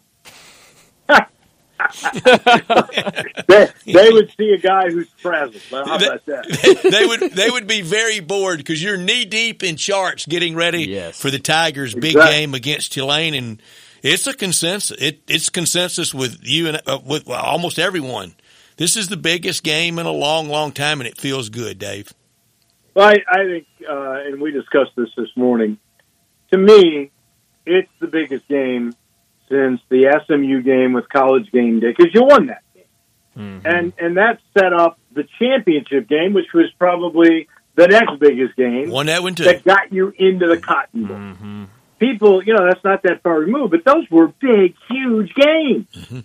[3.47, 5.61] They, they would see a guy who's frazzled.
[5.71, 6.81] How about that?
[6.91, 10.83] they would they would be very bored because you're knee deep in charts, getting ready
[10.89, 11.19] Yes.
[11.19, 12.31] for the Tigers' big Exactly.
[12.37, 13.61] game against Tulane, and
[14.03, 14.97] it's a consensus.
[15.01, 18.35] It, it's consensus with you and uh, with well, almost everyone.
[18.77, 22.13] This is the biggest game in a long, long time, and it feels good, Dave.
[22.93, 25.77] Well, I, I think, uh, and we discussed this this morning.
[26.51, 27.11] To me,
[27.65, 28.93] it's the biggest game
[29.49, 32.83] since the SMU game with College Game Day because you won that game,
[33.37, 33.67] mm-hmm.
[33.67, 38.89] and and that set up the championship game, which was probably the next biggest game
[38.89, 39.45] Won that one too.
[39.45, 41.17] that got you into the Cotton Bowl.
[41.17, 41.63] Mm-hmm.
[41.99, 45.87] People, you know, that's not that far removed, but those were big, huge games.
[45.93, 46.19] Mm-hmm.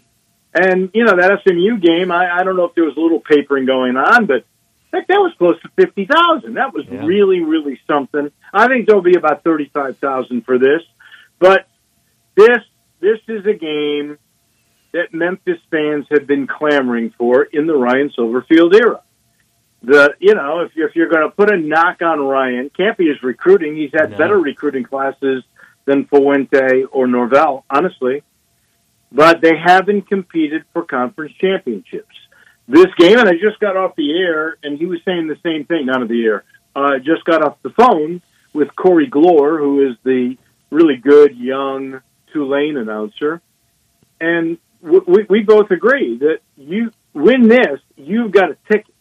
[0.57, 3.21] And you know that SMU game, I, I don't know if there was a little
[3.21, 4.45] papering going on, but
[4.93, 6.55] heck, that was close to fifty thousand.
[6.55, 7.05] That was Yeah.
[7.05, 8.31] really, really something.
[8.53, 10.83] I think there'll be about thirty-five thousand for this,
[11.41, 11.67] but
[12.37, 12.59] this
[13.05, 14.19] this is a game
[14.93, 19.03] that Memphis fans have been clamoring for in the Ryan Silverfield era.
[19.83, 22.97] The you know if you're, if you're going to put a knock on Ryan, can't
[22.97, 23.77] be his recruiting.
[23.77, 24.17] He's had No.
[24.19, 25.45] better recruiting classes
[25.85, 28.23] than Fuente or Norvell, honestly.
[29.13, 32.17] But they haven't competed for conference championships.
[32.67, 35.67] This game, and I just got off the air, and he was saying the same
[35.67, 36.45] thing, not of the air.
[36.75, 38.23] Uh, just got off the phone
[38.55, 40.37] with Corey Glore, who is the
[40.71, 42.01] really good young
[42.35, 43.41] Tulane announcer,
[44.21, 48.95] and w- we, we both agree that you win this, you've got a ticket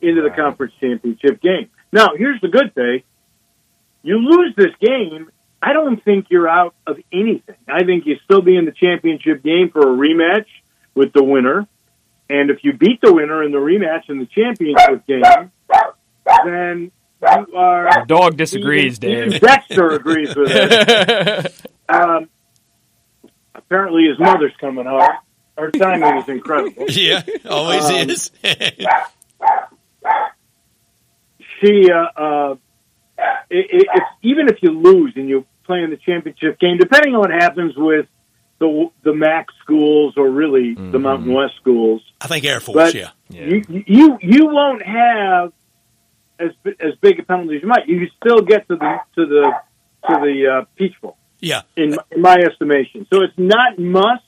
[0.00, 1.68] into the conference championship game.
[1.92, 3.02] Now, here's the good thing:
[4.02, 5.30] you lose this game,
[5.62, 7.56] I don't think you're out of anything.
[7.68, 10.46] I think you still be in the championship game for a rematch
[10.94, 11.66] with the winner,
[12.30, 15.22] and if you beat the winner in the rematch in the championship game,
[16.44, 16.90] then
[17.22, 18.06] you are.
[18.06, 19.40] Dog disagrees, even Dave.
[19.40, 21.66] Dexter agrees with it.
[21.90, 22.28] Um,
[23.70, 25.08] apparently, his mother's coming home.
[25.56, 26.86] Her timing is incredible.
[26.90, 28.30] yeah, always Um, is.
[31.62, 32.52] She, uh, uh,
[33.50, 37.14] it, it, it's, even if you lose and you play in the championship game, depending
[37.14, 38.06] on what happens with
[38.60, 42.76] the the MAC schools or really the Mountain West schools, I think Air Force.
[42.76, 43.44] But- yeah, Yeah.
[43.44, 45.52] you you you won't have
[46.38, 47.86] as as big a penalty as you might.
[47.86, 49.52] You still get to the to the
[50.08, 51.18] to the uh, Peach Bowl.
[51.40, 51.62] Yeah.
[51.76, 53.06] in, in my estimation.
[53.12, 54.24] So it's not must,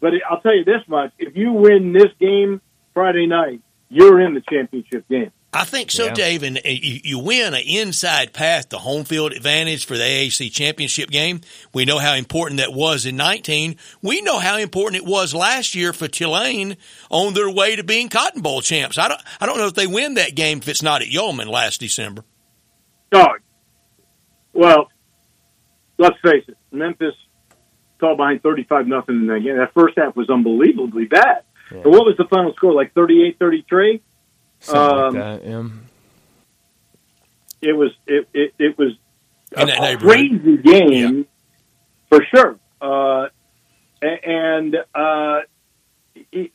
[0.00, 2.60] but it, I'll tell you this much: if you win this game
[2.92, 5.30] Friday night, you're in the championship game.
[5.54, 6.14] I think so, Yeah.
[6.14, 6.42] Dave.
[6.42, 10.50] And uh, you, you win an inside path to home field advantage for the AAC
[10.50, 11.42] championship game.
[11.72, 13.76] We know how important that was in 19.
[14.02, 16.76] We know how important it was last year for Tulane
[17.08, 18.98] on their way to being Cotton Bowl champs.
[18.98, 21.46] I don't, I don't know if they win that game if it's not at Yulman
[21.46, 22.24] last December.
[23.12, 23.40] Dog.
[24.52, 24.88] well,
[25.98, 27.14] let's face it: Memphis
[28.00, 29.56] fell behind thirty-five nothing in that game.
[29.56, 31.42] That first half was unbelievably bad.
[31.70, 31.78] Yeah.
[31.78, 32.74] And what was the final score?
[32.74, 34.00] Like 38-33?
[34.60, 35.44] Something Um, like that.
[35.48, 35.68] Yeah.
[37.62, 38.92] It was it it, it was
[39.56, 41.26] In a crazy game
[42.10, 42.58] for sure.
[42.80, 43.28] Uh,
[44.02, 45.40] and uh,
[46.30, 46.50] it,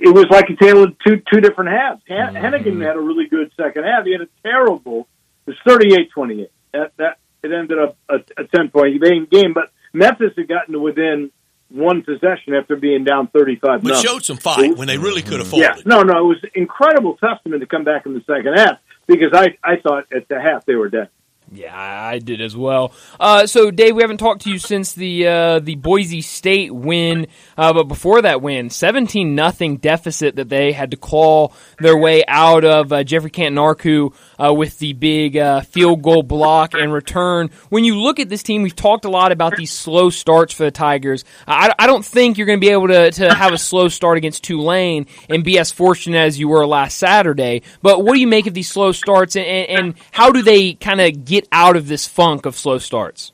[0.00, 2.02] it was like a tale of two two different halves.
[2.08, 4.04] Han- Henigan had a really good second half.
[4.04, 5.08] He had a terrible.
[5.46, 5.78] It was
[6.16, 6.48] 38-28.
[6.72, 10.80] That that it ended up a, a ten point game, but Memphis had gotten to
[10.80, 11.30] within
[11.68, 13.82] one possession after being down thirty five.
[13.82, 15.64] But showed some fight when they really could have folded.
[15.64, 19.32] Yeah, no, no, it was incredible testament to come back in the second half because
[19.32, 21.08] I I thought at the half they were dead.
[21.52, 22.92] Yeah, I did as well.
[23.20, 27.26] Uh, so, Dave, we haven't talked to you since the uh, the Boise State win,
[27.56, 32.24] uh, but before that win, seventeen nothing deficit that they had to claw their way
[32.26, 32.92] out of.
[32.92, 37.50] Uh, Jeffrey Canton-Narku uh, with the big uh, field goal block and return.
[37.68, 40.64] When you look at this team, we've talked a lot about these slow starts for
[40.64, 41.24] the Tigers.
[41.46, 44.16] I, I don't think you're going to be able to, to have a slow start
[44.16, 47.62] against Tulane and be as fortunate as you were last Saturday.
[47.82, 50.72] But what do you make of these slow starts, and, and, and how do they
[50.72, 53.32] kind of get out of this funk of slow starts?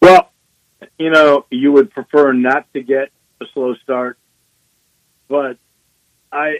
[0.00, 0.30] Well,
[0.98, 3.10] you know, you would prefer not to get
[3.40, 4.16] a slow start,
[5.28, 5.58] but
[6.30, 6.58] I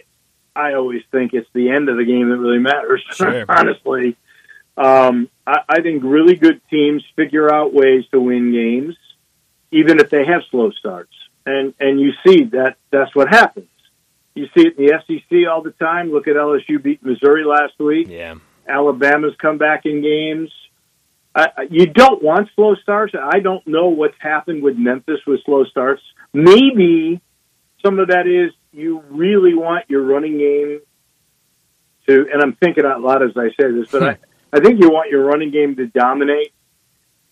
[0.55, 3.03] I always think it's the end of the game that really matters.
[3.13, 3.45] Sure.
[3.47, 4.17] honestly,
[4.75, 8.95] um, I, I think really good teams figure out ways to win games,
[9.71, 11.13] even if they have slow starts.
[11.45, 13.69] and and you see that that's what happens.
[14.35, 16.11] You see it in the SEC all the time.
[16.11, 18.07] Look at LSU beat Missouri last week.
[18.09, 18.35] Yeah.
[18.67, 20.51] Alabama's come back in games.
[21.35, 23.13] Uh, you don't want slow starts.
[23.13, 26.01] I don't know what's happened with Memphis with slow starts.
[26.33, 27.21] Maybe
[27.85, 30.79] some of that is you really want your running game
[32.07, 34.17] to, and I'm thinking out loud as I say this, but I,
[34.51, 36.53] I think you want your running game to dominate.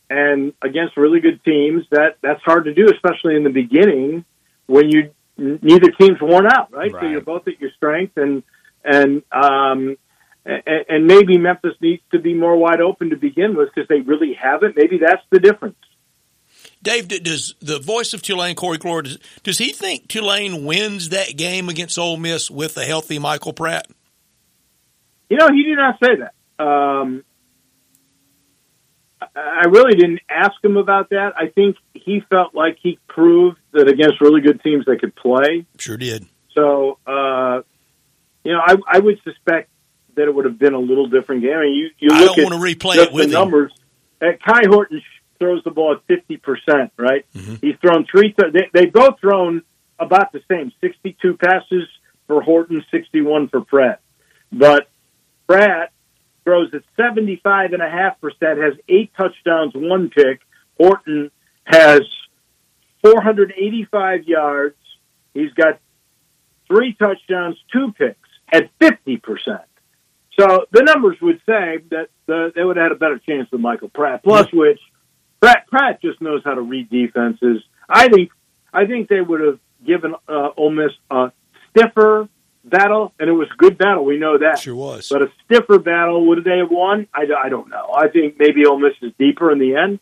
[0.08, 4.24] And against really good teams, that that's hard to do, especially in the beginning
[4.68, 6.92] when you neither team's worn out, right?
[6.92, 8.44] So you're both at your strength, and
[8.84, 9.98] and um,
[10.46, 14.02] and, and maybe Memphis needs to be more wide open to begin with because they
[14.02, 14.76] really haven't.
[14.78, 15.78] Maybe that's the difference.
[16.82, 21.36] Dave, does the voice of Tulane, Corey Glore, does, does he think Tulane wins that
[21.36, 23.88] game against Ole Miss with a healthy Michael Pratt?
[25.30, 26.64] You know, he did not say that.
[26.64, 27.24] Um,
[29.20, 31.34] I- I really didn't ask him about that.
[31.36, 35.66] I think he felt like he proved that against really good teams they could play.
[35.80, 36.28] Sure did.
[36.54, 37.62] So, uh,
[38.44, 39.70] you know, I, I would suspect
[40.16, 41.54] that it would have been a little different game.
[41.58, 43.36] I mean, you, you I look don't at want to replay just it with the
[43.38, 43.42] him.
[43.42, 43.72] numbers.
[44.22, 45.02] Uh, Kai Horton
[45.40, 46.92] throws the ball at fifty percent.
[46.98, 47.26] Right?
[47.34, 47.62] Mhm.
[47.62, 48.34] He's thrown three.
[48.34, 49.64] Th- they, they both thrown
[50.00, 51.88] about the same: sixty-two passes
[52.28, 54.02] for Horton, sixty-one for Pratt.
[54.52, 54.88] But
[55.48, 55.92] Pratt
[56.44, 60.42] throws at seventy-five and a half percent, has eight touchdowns, one pick.
[60.80, 61.32] Horton
[61.66, 62.02] has
[63.04, 64.76] four hundred eighty-five yards.
[65.34, 65.80] He's got
[66.68, 69.62] three touchdowns, two picks at fifty percent.
[70.40, 73.62] So the numbers would say that the, they would have had a better chance with
[73.62, 74.24] Michael Pratt.
[74.24, 74.80] Plus, which
[75.42, 77.64] Pratt Pratt just knows how to read defenses.
[77.88, 78.32] I think
[78.74, 81.32] I think they would have given uh, Ole Miss a
[81.70, 82.28] stiffer
[82.64, 84.04] battle, and it was a good battle.
[84.04, 84.60] We know that.
[84.60, 85.10] Sure was.
[85.10, 87.08] But a stiffer battle, would they have won?
[87.14, 87.92] I, I don't know.
[87.96, 90.00] I think maybe Ole Miss is deeper in the end.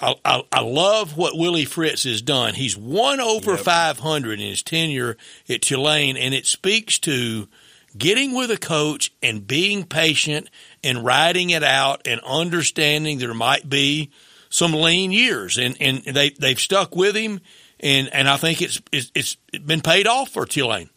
[0.00, 2.54] I, I, I love what Willie Fritz has done.
[2.54, 5.16] He's won over 500 in his tenure
[5.48, 7.48] at Tulane, and it speaks to
[7.96, 10.48] getting with a coach and being patient
[10.82, 14.10] and riding it out and understanding there might be
[14.48, 15.58] some lean years.
[15.58, 17.40] And, and they, they've stuck with him,
[17.80, 20.90] and, and I think it's, it's, it's been paid off for Tulane.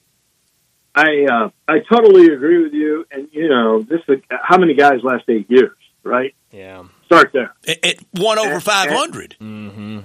[0.95, 3.06] I uh, I totally agree with you.
[3.12, 6.34] And you know, this is how many guys last eight years, right?
[6.52, 6.84] Yeah.
[7.06, 7.54] Start there.
[7.68, 9.36] At, at one over And- 500.
[9.39, 10.00] Mm-hmm.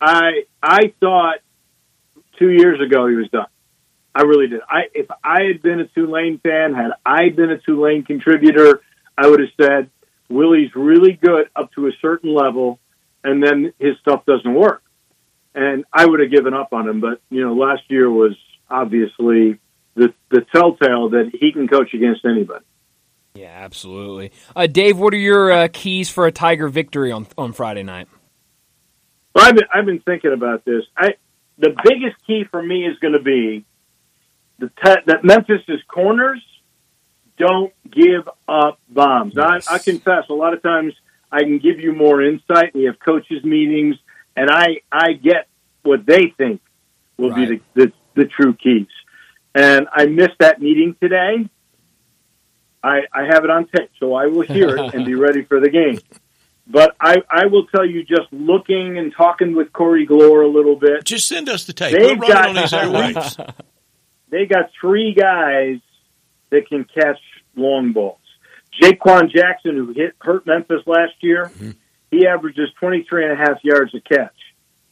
[0.00, 1.36] I I thought
[2.38, 3.46] two years ago he was done.
[4.14, 4.60] I really did.
[4.68, 8.82] I if I had been a Tulane fan, had I been a Tulane contributor,
[9.16, 9.90] I would have said
[10.28, 12.78] Willie's really good up to a certain level,
[13.24, 14.82] and then his stuff doesn't work,
[15.54, 17.00] and I would have given up on him.
[17.00, 18.36] But you know, last year was
[18.68, 19.58] obviously
[19.94, 22.64] the the telltale that he can coach against anybody.
[23.34, 24.30] Yeah, absolutely.
[24.54, 28.08] Uh, Dave, what are your uh, keys for a Tiger victory on on Friday night?
[29.34, 30.82] Well, I've been, I've been thinking about this.
[30.96, 31.14] I
[31.58, 33.64] the biggest key for me is going to be
[34.62, 36.40] the te- that Memphis's corners
[37.36, 39.34] don't give up bombs.
[39.36, 39.66] Yes.
[39.68, 40.92] I, I confess, a lot of times
[41.30, 42.74] I can give you more insight.
[42.74, 43.96] We have coaches meetings,
[44.36, 45.48] and I I get
[45.82, 46.60] what they think
[47.16, 48.86] will be the, the the true keys.
[49.54, 51.48] And I missed that meeting today.
[52.84, 55.60] I, I have it on tape, so I will hear it and be ready for
[55.60, 55.98] the game.
[56.66, 60.76] But I, I will tell you, just looking and talking with Corey Glore a little
[60.76, 61.92] bit, Just send us the tape.
[61.92, 62.72] They've We'll run it got- on these
[63.36, 63.54] airwaves.
[64.32, 65.78] They got three guys
[66.50, 67.18] that can catch
[67.54, 68.18] long balls.
[68.80, 71.72] Jha'Quan Jackson, who hit hurt Memphis last year, mm-hmm.
[72.10, 74.34] he averages 23 and a half yards a catch.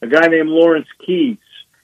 [0.03, 1.39] A guy named Lawrence Keys,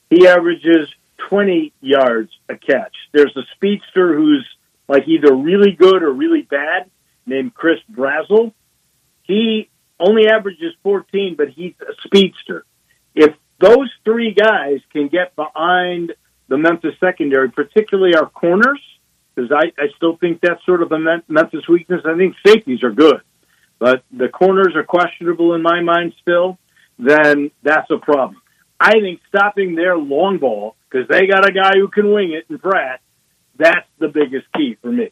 [0.09, 0.87] he averages
[1.29, 2.95] 20 yards a catch.
[3.11, 4.47] There's a speedster who's
[4.87, 6.91] like either really good or really bad
[7.25, 8.53] named Chris Brazzell.
[9.23, 12.65] He only averages 14, but he's a speedster.
[13.15, 16.13] If those three guys can get behind
[16.47, 18.81] the Memphis secondary, particularly our corners,
[19.35, 22.01] because I, I still think that's sort of a Mem- Memphis weakness.
[22.05, 23.21] I think safeties are good,
[23.79, 26.57] but the corners are questionable in my mind still.
[26.99, 28.41] Then that's a problem.
[28.79, 32.45] I think stopping their long ball because they got a guy who can wing it
[32.49, 33.01] in Pratt.
[33.57, 35.11] That's the biggest key for me.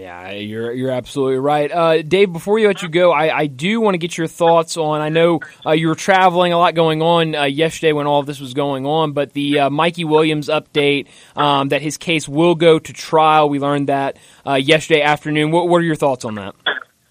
[0.00, 2.32] Yeah, you're you're absolutely right, uh, Dave.
[2.32, 5.02] Before you let you go, I, I do want to get your thoughts on.
[5.02, 8.24] I know uh, you were traveling, a lot going on uh, yesterday when all of
[8.24, 12.54] this was going on, but the uh, Mikey Williams update um, that his case will
[12.54, 13.50] go to trial.
[13.50, 15.50] We learned that uh, yesterday afternoon.
[15.50, 16.54] What, what are your thoughts on that?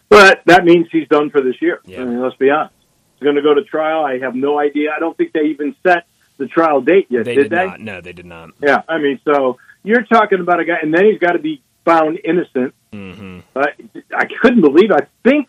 [0.09, 1.81] But that means he's done for this year.
[1.85, 2.01] Yeah.
[2.01, 2.73] I mean, let's be honest.
[3.19, 4.03] He's going to go to trial.
[4.03, 4.89] I have no idea.
[4.95, 6.05] I don't think they even set
[6.37, 7.65] the trial date yet, They did, did they?
[7.67, 7.81] not.
[7.81, 8.49] No, they did not.
[8.59, 11.61] Yeah, I mean, so you're talking about a guy, and then he's got to be
[11.85, 12.73] found innocent.
[12.93, 13.65] hmm Uh,
[14.15, 14.91] I couldn't believe.
[14.91, 15.47] I think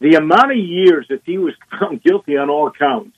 [0.00, 3.16] the amount of years that he was found guilty on all counts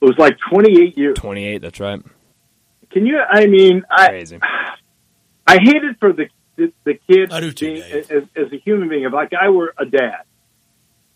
[0.00, 1.16] It was like 28 years.
[1.18, 1.58] 28.
[1.62, 2.02] That's right.
[2.90, 3.18] Can you?
[3.18, 4.38] I mean, I Crazy.
[5.46, 8.56] I hate it for the the, the kid I do too, being, as, as a
[8.64, 9.04] human being.
[9.04, 10.22] If like I were a dad,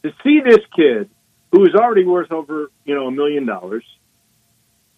[0.05, 1.11] to see this kid
[1.53, 3.85] who is already worth over you know a million dollars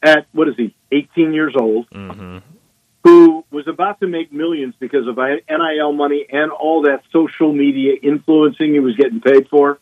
[0.03, 2.39] at what is he, 18 years old, hmm
[3.07, 7.95] who was about to make millions because of NIL money and all that social media
[8.03, 9.79] influencing he was getting paid for,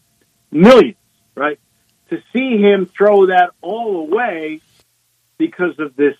[0.51, 0.97] millions,
[1.35, 1.59] right?
[2.11, 4.61] To see him throw that all away
[5.39, 6.17] because of this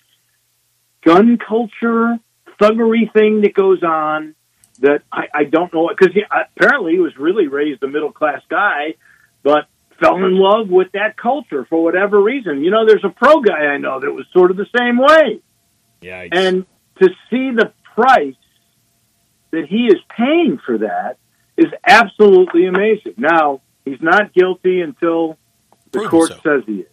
[1.05, 2.19] gun culture
[2.59, 4.35] thuggery thing that goes on
[4.79, 6.17] that I, I don't know because
[6.57, 8.95] apparently he was really raised a middle class guy,
[9.43, 9.67] but
[10.01, 12.65] fell in love with that culture for whatever reason.
[12.65, 15.41] You know, there's a pro guy I know that was sort of the same way,
[16.01, 16.27] Yeah.
[16.33, 16.65] and
[17.01, 18.35] to see the price
[19.51, 21.17] that he is paying for that
[21.57, 23.15] is absolutely amazing.
[23.17, 25.39] Now he's not guilty until
[25.93, 26.41] the Proven court so.
[26.43, 26.87] says he is.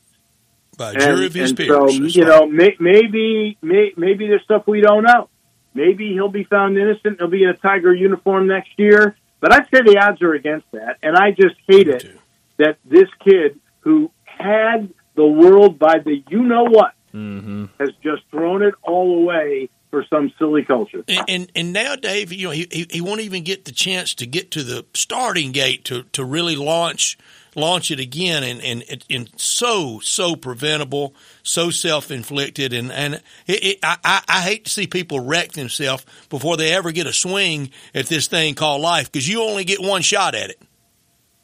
[0.78, 1.70] By And, jury of his and peers.
[1.70, 2.28] so, you right.
[2.42, 5.30] know, may, maybe may, maybe there's stuff we don't know.
[5.74, 7.18] Maybe he'll be found innocent.
[7.20, 9.16] He'll be in a Tiger uniform next year.
[9.40, 10.98] But I'd say the odds are against that.
[11.02, 12.20] And I just hate Me it too.
[12.58, 18.22] that this kid who had the world by the you know what hmm has just
[18.32, 21.04] thrown it all away for some silly culture.
[21.08, 24.26] And, and and now, Dave, you know he, he won't even get the chance to
[24.26, 27.18] get to the starting gate to, to really launch
[27.56, 31.14] launch it again, and and and so so preventable,
[31.44, 33.16] so self inflicted, and and
[33.46, 37.06] it, it, I I- I hate to see people wreck themselves before they ever get
[37.06, 40.62] a swing at this thing called life because you only get one shot at it.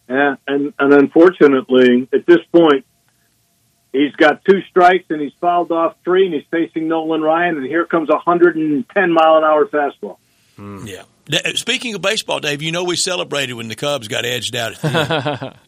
[0.10, 2.86] Yeah, and and unfortunately, at this point,
[3.94, 7.66] he's got two strikes and he's fouled off three, and he's facing Nolan Ryan, and
[7.66, 10.18] here comes a 110 mile an hour fastball.
[10.88, 11.04] Yeah.
[11.56, 14.82] Speaking of baseball, Dave, you know we celebrated when the Cubs got edged out at
[14.82, 15.54] the.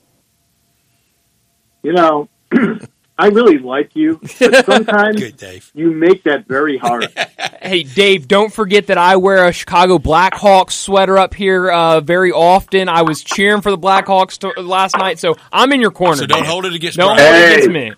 [1.81, 2.27] You know,
[3.17, 5.71] I really like you, but sometimes Good, Dave.
[5.73, 7.07] you make that very hard.
[7.61, 12.31] Hey, Dave, don't forget that I wear a Chicago Blackhawks sweater up here uh, very
[12.31, 12.87] often.
[12.87, 16.15] I was cheering for the Blackhawks to- last night, so I'm in your corner.
[16.17, 16.47] So don't Dave.
[16.49, 17.35] hold it against Don't Bryant.
[17.35, 17.91] hold it against me.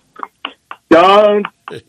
[0.92, 1.46] Don't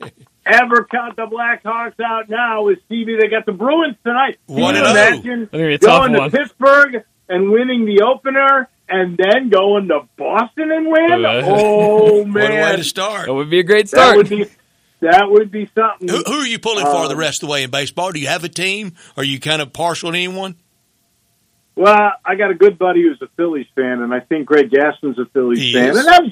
[0.45, 3.17] ever count the Blackhawks out now with Stevie.
[3.21, 4.39] They got the Bruins tonight.
[4.47, 6.31] Can you imagine That'd be a tough going one.
[6.31, 11.25] to Pittsburgh and winning the opener and then going to Boston and win?
[11.25, 13.27] Oh, What a way to start.
[13.27, 14.17] That would be a great That start.
[14.17, 14.45] would be
[15.01, 16.07] that would be something.
[16.07, 18.13] Who, who are you pulling for Um, the rest of the way in baseball?
[18.13, 18.93] Do you have a team?
[19.17, 20.55] Are you kind of partial to anyone?
[21.75, 25.17] Well, I got a good buddy who's a Phillies fan, and I think Greg Gaston's
[25.19, 25.97] a Phillies He fan, is.
[25.97, 26.23] and that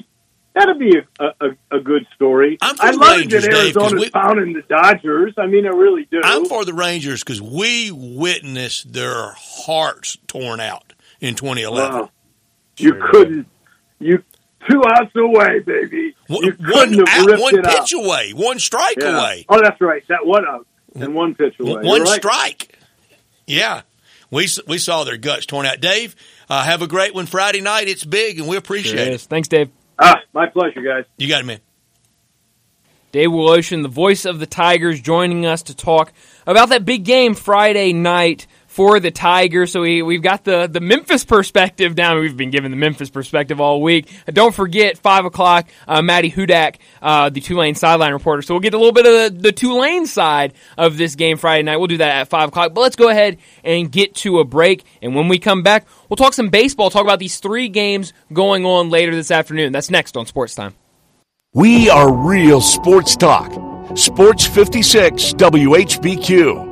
[0.54, 2.58] that'd be a, a, a good story.
[2.60, 5.34] I'm for I the love Rangers, it that Dave, 'cause Arizona's we- pounding the Dodgers.
[5.38, 6.20] I mean, I really do.
[6.22, 12.00] I'm for the Rangers because we witnessed their hearts torn out in 2011.
[12.00, 12.10] Wow.
[12.78, 13.46] You couldn't.
[13.98, 14.22] You
[14.68, 16.14] two outs away, baby.
[16.28, 17.80] One- You one couldn't have out- one it out.
[17.80, 19.18] pitch away, one strike Yeah.
[19.20, 20.02] away, Oh, that's right.
[20.08, 21.72] That one out and one pitch away.
[21.74, 22.16] one You're right.
[22.20, 22.78] strike.
[23.46, 23.82] Yeah,
[24.30, 25.80] we we saw their guts torn out.
[25.80, 26.14] Dave,
[26.48, 27.88] uh, have a great one Friday night.
[27.88, 29.20] It's big, and we appreciate it.
[29.22, 29.68] Thanks, Dave.
[30.04, 31.04] Ah, my pleasure, guys.
[31.16, 31.60] You got it, man.
[33.12, 36.12] Dave Woloshin, the voice of the Tigers, joining us to talk
[36.46, 39.70] about that big game Friday night for the Tigers.
[39.70, 42.18] So we, we've got the, the Memphis perspective down.
[42.18, 44.10] We've been given the Memphis perspective all week.
[44.26, 48.40] Don't forget, 5 o'clock, uh, Maddie Hudak, uh, the Tulane sideline reporter.
[48.40, 51.64] So we'll get a little bit of the, the Tulane side of this game Friday
[51.64, 51.76] night.
[51.76, 52.72] We'll do that at 5 o'clock.
[52.72, 54.84] But let's go ahead and get to a break.
[55.02, 58.64] And when we come back, we'll talk some baseball, talk about these three games going
[58.64, 59.72] on later this afternoon.
[59.72, 60.74] That's next on Sports Time.
[61.52, 63.52] We are real sports talk.
[63.98, 66.71] Sports 56 WHBQ.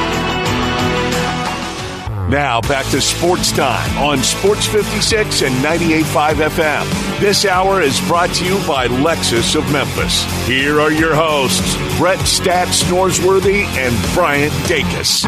[2.31, 7.19] Now back to sports time on Sports 56 and 98.5 FM.
[7.19, 10.23] This hour is brought to you by Lexus of Memphis.
[10.47, 15.25] Here are your hosts, Brett Stats Norsworthy and Bryant Dacus.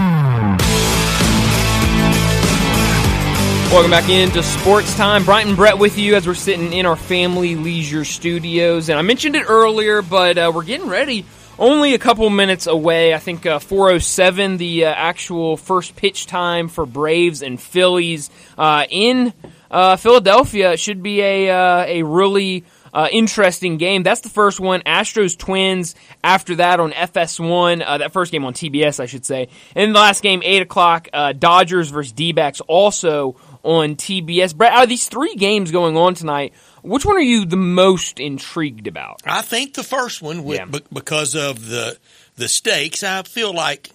[3.69, 5.25] Welcome back into Sports Time.
[5.25, 8.87] Bryant and Brett with you as we're sitting in our family leisure studios.
[8.87, 11.25] And I mentioned it earlier, but uh, we're getting ready.
[11.59, 13.13] Only a couple minutes away.
[13.13, 18.85] I think uh, 407, the uh, actual first pitch time for Braves and Phillies uh,
[18.89, 19.33] in
[19.69, 20.71] uh, Philadelphia.
[20.71, 24.01] It should be a, uh, a really uh, interesting game.
[24.01, 24.81] That's the first one.
[24.81, 25.93] Astros Twins.
[26.23, 27.83] After that on FS1.
[27.85, 29.49] Uh, that first game on TBS, I should say.
[29.75, 31.07] And the last game, eight o'clock.
[31.37, 34.55] Dodgers versus D-backs, also on TBS.
[34.55, 36.53] Brett, out of these three games going on tonight,
[36.83, 39.21] which one are you the most intrigued about?
[39.25, 40.65] I think the first one, with, Yeah.
[40.65, 41.97] be- because of the
[42.35, 43.89] the stakes, I feel like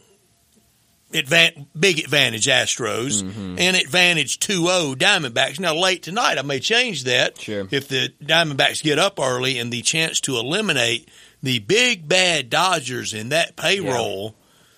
[1.12, 3.56] advan- big advantage Astros Mm-hmm.
[3.58, 5.58] and advantage 2-0 Diamondbacks.
[5.58, 7.66] Now late tonight, I may change that Sure.
[7.70, 11.08] if the Diamondbacks get up early and the chance to eliminate
[11.42, 14.34] the big bad Dodgers in that payroll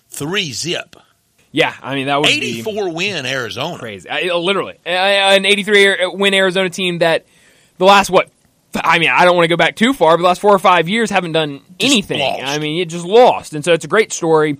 [0.09, 0.95] three zip.
[1.51, 3.77] Yeah, I mean that would be 84 win Arizona.
[3.77, 4.07] crazy.
[4.09, 7.25] I, literally, an 83 win Arizona team that
[7.81, 8.29] the last what?
[8.75, 10.59] I mean, I don't want to go back too far, but the last four or
[10.59, 12.19] five years haven't done anything.
[12.45, 14.59] I mean, it just lost, and so it's a great story.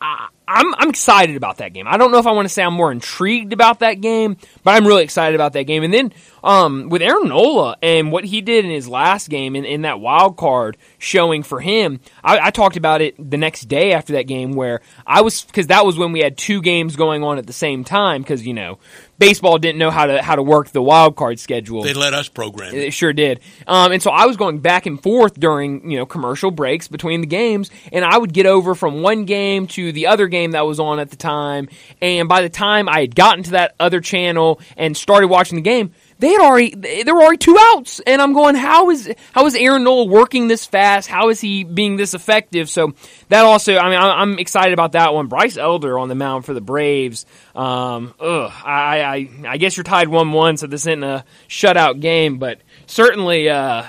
[0.00, 1.86] I, I'm I'm excited about that game.
[1.86, 4.72] I don't know if I want to say I'm more intrigued about that game, but
[4.72, 5.84] I'm really excited about that game.
[5.84, 9.64] And then um, with Aaron Nola and what he did in his last game in,
[9.64, 13.92] in that wild card showing for him, I, I talked about it the next day
[13.92, 17.22] after that game where I was because that was when we had two games going
[17.22, 18.80] on at the same time because you know
[19.20, 21.82] baseball didn't know how to how to work the wild card schedule.
[21.82, 22.82] They let us program it.
[22.82, 23.38] It sure did.
[23.68, 27.20] Um, and so I was going back and forth during, you know, commercial breaks between
[27.20, 30.66] the games, and I would get over from one game to the other game that
[30.66, 31.68] was on at the time.
[32.02, 35.62] And by the time I had gotten to that other channel and started watching the
[35.62, 39.46] game, they had already there were already two outs, and I'm going, how is how
[39.46, 41.08] is Aaron Nola working this fast?
[41.08, 42.68] How is he being this effective?
[42.68, 42.92] So
[43.30, 45.28] that also, I mean, I'm excited about that one.
[45.28, 47.24] Bryce Elder on the mound for the Braves.
[47.54, 52.00] Um, ugh, I, I I guess you're tied one one, so this isn't a shutout
[52.00, 53.84] game, but certainly uh,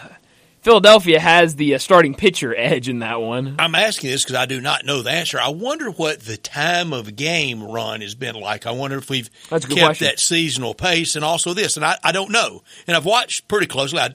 [0.62, 3.55] Philadelphia has the uh, starting pitcher edge in that one.
[3.57, 5.39] I'm asking this because I do not know the answer.
[5.39, 8.68] I wonder what the time of game run has been like.
[8.68, 10.05] I wonder if we've kept question.
[10.05, 11.78] that seasonal pace and also this.
[11.78, 12.62] And I, I don't know.
[12.86, 13.99] And I've watched pretty closely.
[13.99, 14.14] I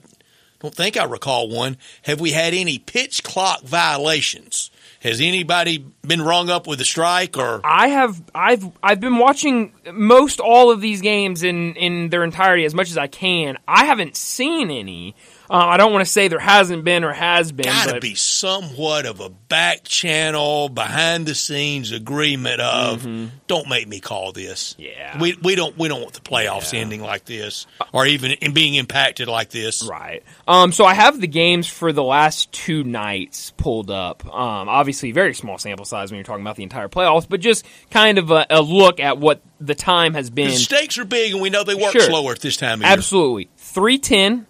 [0.59, 1.77] don't think I recall one.
[2.03, 4.71] Have we had any pitch clock violations?
[5.01, 7.61] Has anybody been rung up with a strike or?
[7.63, 12.65] I have I've I've been watching most all of these games in in their entirety
[12.65, 13.57] as much as I can.
[13.67, 15.13] I haven't seen any.
[15.49, 18.01] Uh, I don't want to say there hasn't been or has been, Got to but
[18.01, 23.07] be somewhat of a back channel, behind the scenes agreement of
[23.47, 24.73] don't make me call this.
[24.73, 24.81] Mm-hmm.
[24.83, 25.21] Yeah.
[25.21, 28.75] we we don't we don't want the playoffs ending like this, or even in being
[28.75, 29.87] impacted like this.
[29.87, 30.23] Right.
[30.47, 34.25] Um, so I have the games for the last two nights pulled up.
[34.25, 37.65] Um, obviously, very small sample size when you're talking about the entire playoffs, but just
[37.91, 40.49] kind of a, a look at what the time has been.
[40.49, 42.01] The stakes are big, and we know they work Sure.
[42.01, 42.91] slower at this time of year.
[42.93, 43.49] Absolutely.
[43.57, 44.46] 310, year.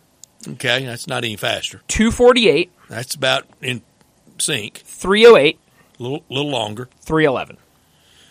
[0.53, 1.81] Okay, that's not any faster.
[1.87, 3.81] 248, That's about in
[4.37, 4.77] sync.
[4.85, 5.59] 308,
[5.99, 7.57] A little, little longer, 311.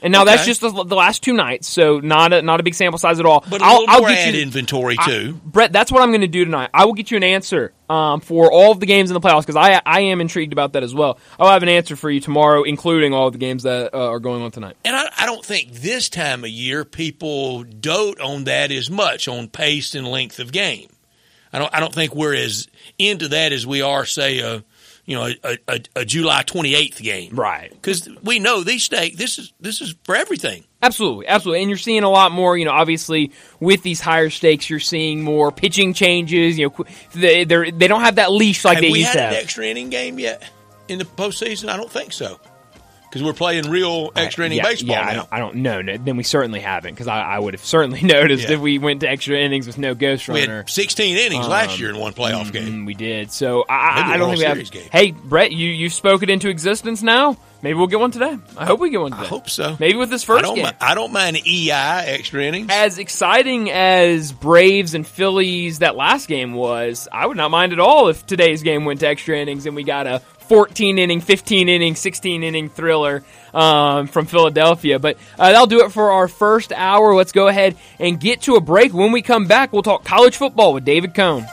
[0.03, 2.75] And now that's just the, the last two nights, so not a, not a big
[2.75, 3.43] sample size at all.
[3.49, 5.41] but a I'll, I'll get you, inventory too.
[5.45, 6.71] Brett, that's what I'm going to do tonight.
[6.73, 9.41] I will get you an answer um, for all of the games in the playoffs
[9.41, 11.19] because I I am intrigued about that as well.
[11.41, 14.21] I'll have an answer for you tomorrow, including all of the games that uh, are
[14.21, 14.77] going on tonight.
[14.85, 19.27] And I, I don't think this time of year people dote on that as much
[19.29, 20.89] on pace and length of game.
[21.53, 21.75] I don't.
[21.75, 22.69] I don't think we're as
[22.99, 24.65] into that as we are, say, a
[25.05, 27.71] you know a, a, a July twenty eighth game, Right.
[27.71, 29.17] Because we know these stake.
[29.17, 30.65] This is this is for everything.
[30.83, 32.57] Absolutely, absolutely, and you're seeing a lot more.
[32.57, 36.59] You know, obviously with these higher stakes, you're seeing more pitching changes.
[36.59, 36.85] You know,
[37.15, 39.43] they they're, they don't have that leash like have they we used had to an
[39.43, 40.49] extra inning game yet
[40.89, 41.69] in the postseason?
[41.69, 42.39] I don't think so.
[43.09, 45.81] Because we're playing real extra inning yeah, baseball yeah, I don't, I don't know.
[45.81, 48.55] No, then we certainly haven't because I, I would have certainly noticed Yeah.
[48.57, 50.41] if we went to extra innings with no ghost runner.
[50.41, 52.83] we had 16 innings last year in one playoff game.
[52.83, 53.31] Mm, we did.
[53.33, 54.71] So I, I, I don't think we have.
[54.71, 54.89] game.
[54.93, 57.37] Hey, Brett, you you spoke it into existence now.
[57.63, 58.37] Maybe we'll get one today.
[58.57, 59.23] I hope we get one today.
[59.25, 59.77] I hope so.
[59.81, 60.57] Maybe with this I first don't.
[60.57, 60.67] game.
[60.67, 61.71] mi- I don't mind EI
[62.07, 62.69] extra innings.
[62.71, 67.81] as exciting as Braves and Phillies that last game was, I would not mind at
[67.81, 71.69] all if today's game went to extra innings and we got a 14 inning, 15
[71.69, 74.99] inning, 16 inning thriller um, from Philadelphia.
[74.99, 77.15] But uh, that'll do it for our first hour.
[77.15, 78.93] Let's go ahead and get to a break.
[78.93, 81.47] When we come back, we'll talk college football with David Cohn.